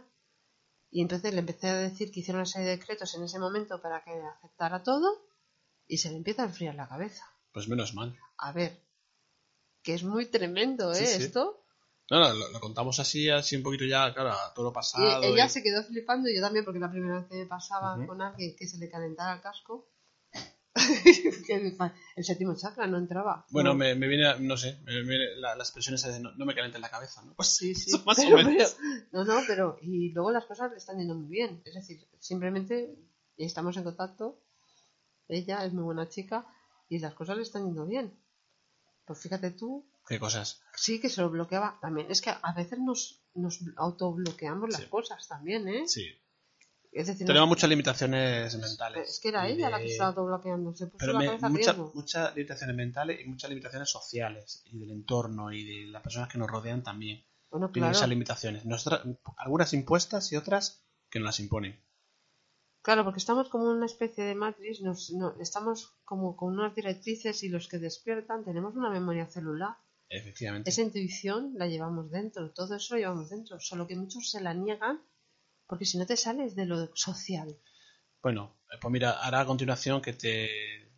[0.91, 3.81] Y entonces le empecé a decir que hiciera una serie de decretos en ese momento
[3.81, 5.09] para que aceptara todo
[5.87, 7.25] y se le empieza a enfriar la cabeza.
[7.53, 8.15] Pues menos mal.
[8.37, 8.77] A ver,
[9.83, 11.05] que es muy tremendo, ¿eh?
[11.05, 11.23] Sí, sí.
[11.23, 11.63] Esto.
[12.09, 14.73] No, no, lo, lo contamos así, así un poquito ya, claro, a todo lo Y
[14.73, 15.23] pasado.
[15.23, 17.97] ella y- se quedó flipando y yo también, porque la primera vez que me pasaba
[18.05, 19.87] con alguien que se le calentara el casco,
[22.15, 23.45] el séptimo chakra no entraba.
[23.49, 23.75] Bueno, No.
[23.75, 26.53] me, me viene, no sé, me viene la, la expresión esa de no, no me
[26.55, 27.33] calienten la cabeza, ¿no?
[27.35, 27.91] Pues Sí, sí.
[28.05, 28.77] O menos.
[28.77, 29.77] pero- no, no, pero.
[29.81, 31.61] Y luego las cosas le están yendo muy bien.
[31.65, 32.95] Es decir, simplemente
[33.37, 34.41] estamos en contacto.
[35.27, 36.45] Ella es muy buena chica
[36.89, 38.17] y las cosas le están yendo bien.
[39.05, 40.61] Pues fíjate tú, ¿Qué cosas?
[40.75, 42.09] sí que se lo bloqueaba también.
[42.11, 44.87] Es que a veces nos, nos autobloqueamos las Sí.
[44.89, 45.83] cosas también, ¿eh?
[45.87, 46.05] Sí.
[46.93, 49.09] Es decir, Tenemos muchas limitaciones mentales.
[49.09, 50.75] es que era ella la que estaba autobloqueando.
[50.75, 54.91] Se puso Pero la me- mucha- muchas limitaciones mentales y muchas limitaciones sociales y del
[54.91, 58.65] entorno y de las personas que nos rodean también Bueno, tienen esas limitaciones.
[58.65, 59.03] Nosotras-
[59.37, 61.79] algunas impuestas y otras que nos las imponen.
[62.81, 67.43] Claro, porque estamos como una especie de matriz, nos, no- estamos como con unas directrices
[67.43, 69.75] y los que despiertan tenemos una memoria celular.
[70.09, 70.69] Efectivamente.
[70.69, 74.53] Esa intuición la llevamos dentro, todo eso lo llevamos dentro, solo que muchos se la
[74.53, 74.99] niegan
[75.71, 77.57] porque si no te sales de lo social.
[78.21, 80.91] Bueno, eh, pues mira, ahora a continuación que te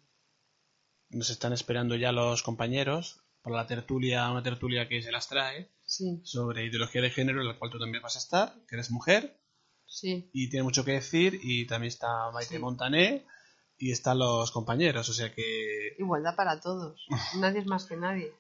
[1.12, 5.70] nos están esperando ya los compañeros para la tertulia, una tertulia que se las trae
[5.86, 8.90] Sí, sobre ideología de género en la cual tú también vas a estar, que eres
[8.90, 9.40] mujer
[9.86, 12.60] sí, y tiene mucho que decir y también está Maite Sí.
[12.60, 13.28] Montané
[13.78, 17.06] y están los compañeros, o sea que igualdad para todos,
[17.38, 18.34] nadie es más que nadie.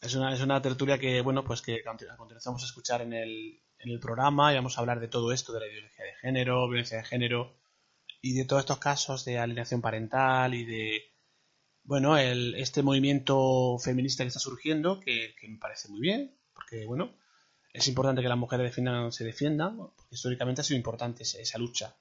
[0.00, 3.14] es una, es una tertulia que, bueno, pues que a continuación vamos a escuchar en
[3.14, 6.14] el, en el programa y vamos a hablar de todo esto, de la ideología de
[6.14, 7.56] género, violencia de género
[8.22, 11.02] y de todos estos casos de alienación parental y de,
[11.84, 16.84] bueno, el, este movimiento feminista que está surgiendo, que, que me parece muy bien, porque,
[16.86, 17.14] bueno,
[17.72, 21.58] es importante que las mujeres defiendan, se defiendan, porque históricamente ha sido importante esa, esa
[21.58, 21.96] lucha.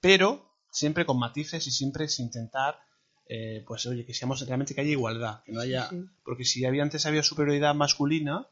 [0.00, 2.80] Pero siempre con matices y siempre sin intentar,
[3.26, 5.88] eh, pues, oye, que seamos realmente que haya igualdad, que no haya...
[5.88, 6.08] Sí, sí.
[6.22, 8.48] Porque si había antes había superioridad masculina,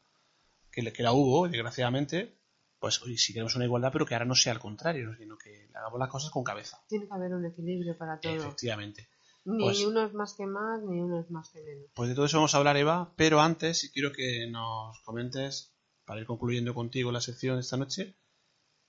[0.71, 2.36] que, que la hubo, desgraciadamente,
[2.79, 5.69] pues oye, si queremos una igualdad, pero que ahora no sea al contrario, sino que
[5.73, 6.79] hagamos las cosas con cabeza.
[6.87, 8.33] Tiene que haber un equilibrio para todo.
[8.35, 9.09] Efectivamente.
[9.45, 11.89] Ni Pues- uno es más que más, ni uno es más que menos.
[11.95, 15.73] Pues de todo eso vamos a hablar, Eva, pero antes, si quiero que nos comentes,
[16.05, 18.17] para ir concluyendo contigo la sección de esta noche,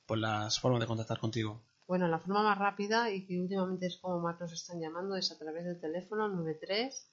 [0.06, 1.62] pues las formas de contactar contigo.
[1.86, 5.30] Bueno, la forma más rápida y que últimamente es como más nos están llamando es
[5.32, 7.10] a través del teléfono 93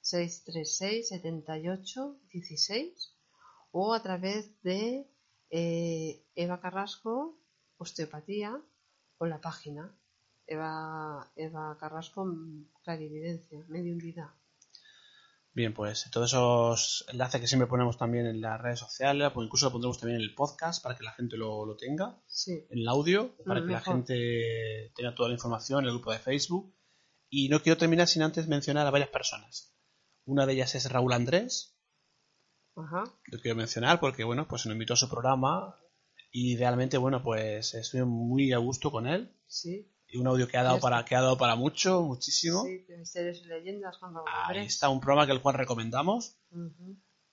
[0.00, 3.16] 636 78 16
[3.72, 5.06] o a través de
[5.50, 7.38] eh, Eva Carrasco
[7.76, 8.60] Osteopatía
[9.18, 9.94] o la página
[10.46, 12.26] Eva, Eva Carrasco
[12.82, 14.30] Clarividencia, Mediunidad.
[15.52, 19.66] Bien, pues todos esos enlaces que siempre ponemos también en las redes sociales, pues incluso
[19.66, 22.78] lo pondremos también en el podcast para que la gente lo, lo tenga, Sí, en
[22.78, 26.20] el audio, para Mm, que la gente tenga toda la información en el grupo de
[26.20, 26.72] Facebook.
[27.28, 29.74] Y no quiero terminar sin antes mencionar a varias personas.
[30.24, 31.69] Una de ellas es Raúl Andrés,
[32.76, 35.76] ajá, lo quiero mencionar porque, bueno, pues nos invitó a su programa
[36.32, 39.34] y realmente, bueno, pues estoy muy a gusto con él.
[39.46, 42.62] sí, Y un audio que ha dado para, que ha dado para mucho, muchísimo.
[42.64, 46.36] sí, misterios y leyendas con Ahí está un programa que el cual recomendamos.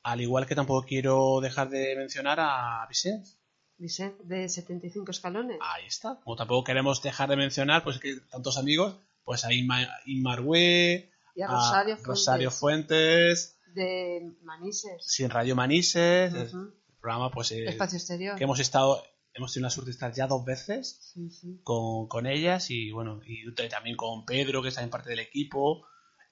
[0.04, 3.30] Al igual que tampoco quiero dejar de mencionar a Vicente.
[3.78, 5.58] Vicente, de 75 escalones.
[5.62, 6.20] Ahí está.
[6.24, 11.42] Como tampoco queremos dejar de mencionar, pues que tantos amigos, pues a Inma, Inmarwe, y
[11.42, 15.04] a a Rosario Fuentes, Rosario Fuentes, de Manises.
[15.06, 16.52] Sin Radio Manises, el
[17.00, 18.38] programa pues eh, Espacio exterior.
[18.38, 19.04] que hemos estado,
[19.34, 21.60] hemos tenido la suerte de estar ya dos veces Sí, sí.
[21.64, 25.86] con, con ellas y bueno, y también con Pedro, que está en parte del equipo.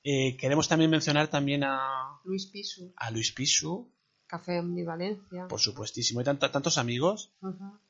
[0.04, 3.92] Eh, queremos también mencionar también a, Luis Pisu, a Luis Pisu,
[4.28, 5.48] Café Omnivalencia.
[5.48, 6.20] por supuestísimo.
[6.20, 7.32] Hay tanta- tantos amigos.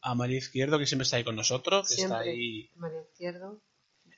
[0.01, 2.31] A María Izquierdo, que siempre está ahí con nosotros, que está Siempre.
[2.31, 2.69] ahí.
[2.75, 3.61] María Izquierdo.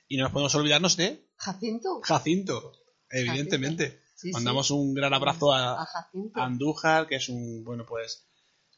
[0.06, 2.00] Y no nos podemos olvidarnos de Jacinto.
[2.02, 2.72] Jacinto,
[3.10, 4.00] evidentemente.
[4.20, 4.72] Sí, Mandamos sí.
[4.72, 6.40] un gran abrazo a a, Jacinto.
[6.40, 8.26] a Andújar, que es un, bueno, pues,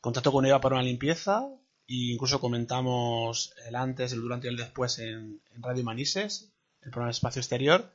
[0.02, 1.46] contacto con Eva para una limpieza.
[1.88, 6.90] E incluso comentamos el antes, el durante y el después en, en Radio Manises, el
[6.90, 7.90] programa Espacio Exterior.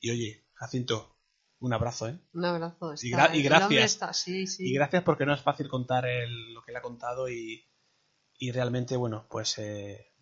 [0.00, 1.18] Y oye, Jacinto,
[1.60, 2.18] un abrazo, ¿eh?
[2.32, 2.94] Un abrazo.
[3.02, 3.84] Y gra- gracias.
[3.92, 4.64] está- sí, sí.
[4.70, 7.62] Y gracias porque no es fácil contar el- lo que él ha contado y,
[8.38, 10.12] y realmente, bueno, pues eh,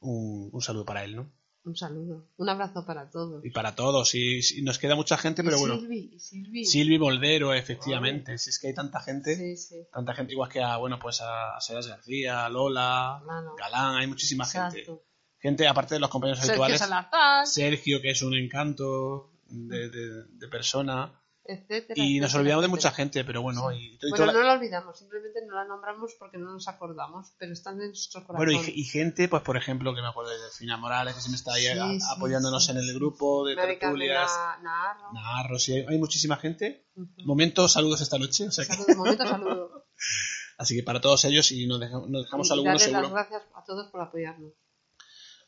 [0.00, 1.30] un, un saludo para él, ¿no?
[1.64, 2.28] Un saludo.
[2.36, 3.42] Un abrazo para todos.
[3.44, 4.14] Y para todos.
[4.14, 5.78] Y, y nos queda mucha gente, pero y bueno.
[5.80, 6.64] Silvi, Silvi.
[6.66, 8.36] Silvi Moldero, efectivamente.
[8.36, 9.34] Si es que hay tanta gente.
[9.34, 9.76] Sí, sí.
[9.92, 13.22] Tanta gente, igual que a, bueno, pues a Sebas García, a Lola.
[13.58, 14.84] Galán, hay muchísima gente.
[15.38, 16.78] Gente, aparte de los compañeros Sergio habituales.
[16.80, 21.18] Salazar, Sergio, que es un encanto de, de- de persona.
[21.44, 21.94] Etcétera.
[21.96, 23.68] Y nos etcétera, olvidamos de mucha gente, pero bueno.
[23.70, 23.76] Sí.
[23.76, 27.34] Y, y Bueno, la- no la olvidamos, simplemente no la nombramos porque no nos acordamos,
[27.38, 28.46] pero están en nuestro corazón.
[28.46, 31.36] Bueno, y, y gente, pues por ejemplo, que me acuerdo de Delfina Morales, que siempre
[31.36, 34.30] está ahí Sí, a- apoyándonos sí, en el grupo de tertulias.
[34.34, 35.12] Na- Naharro.
[35.12, 36.86] Narro, sí, hay, hay muchísima gente.
[36.96, 37.08] Ujú.
[37.24, 38.48] Momentos, saludos esta noche.
[38.48, 39.86] O sea que- Saludos, momento saludo.
[40.58, 43.14] así que para todos ellos, y nos dejamos, nos dejamos y algunos darle las seguro.
[43.14, 44.52] gracias a todos por apoyarnos.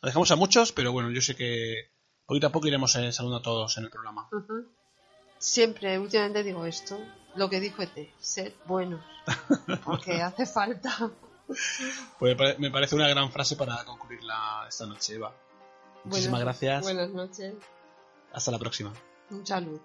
[0.02, 1.94] Nos dejamos a muchos, pero bueno, yo sé que
[2.26, 4.28] poquito a poco iremos eh, saludando a todos en el programa.
[4.32, 4.75] Ujú.
[5.46, 6.98] Siempre, últimamente digo esto,
[7.36, 9.00] lo que dijo ET, sed buenos,
[9.84, 11.08] porque hace falta.
[11.46, 15.32] Pues me pare- me parece una gran frase para concluir la, esta noche, Eva.
[16.02, 16.82] Muchísimas Buenas- gracias.
[16.82, 17.54] Buenas noches,
[18.32, 18.92] Hasta la próxima.
[19.30, 19.80] un saludo.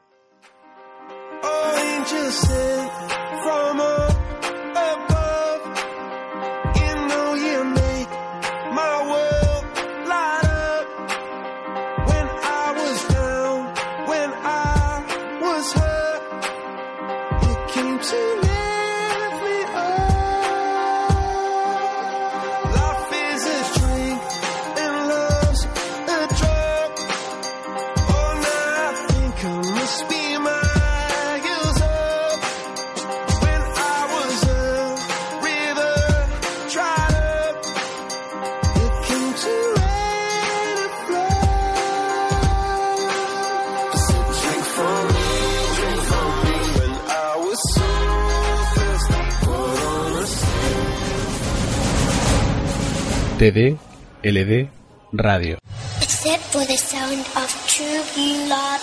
[53.42, 53.76] TD,
[54.22, 54.70] LD,
[55.14, 55.58] Radio.
[56.00, 58.04] except for the sound of true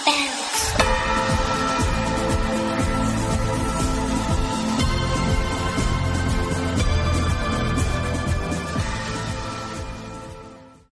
[0.05, 1.08] bells.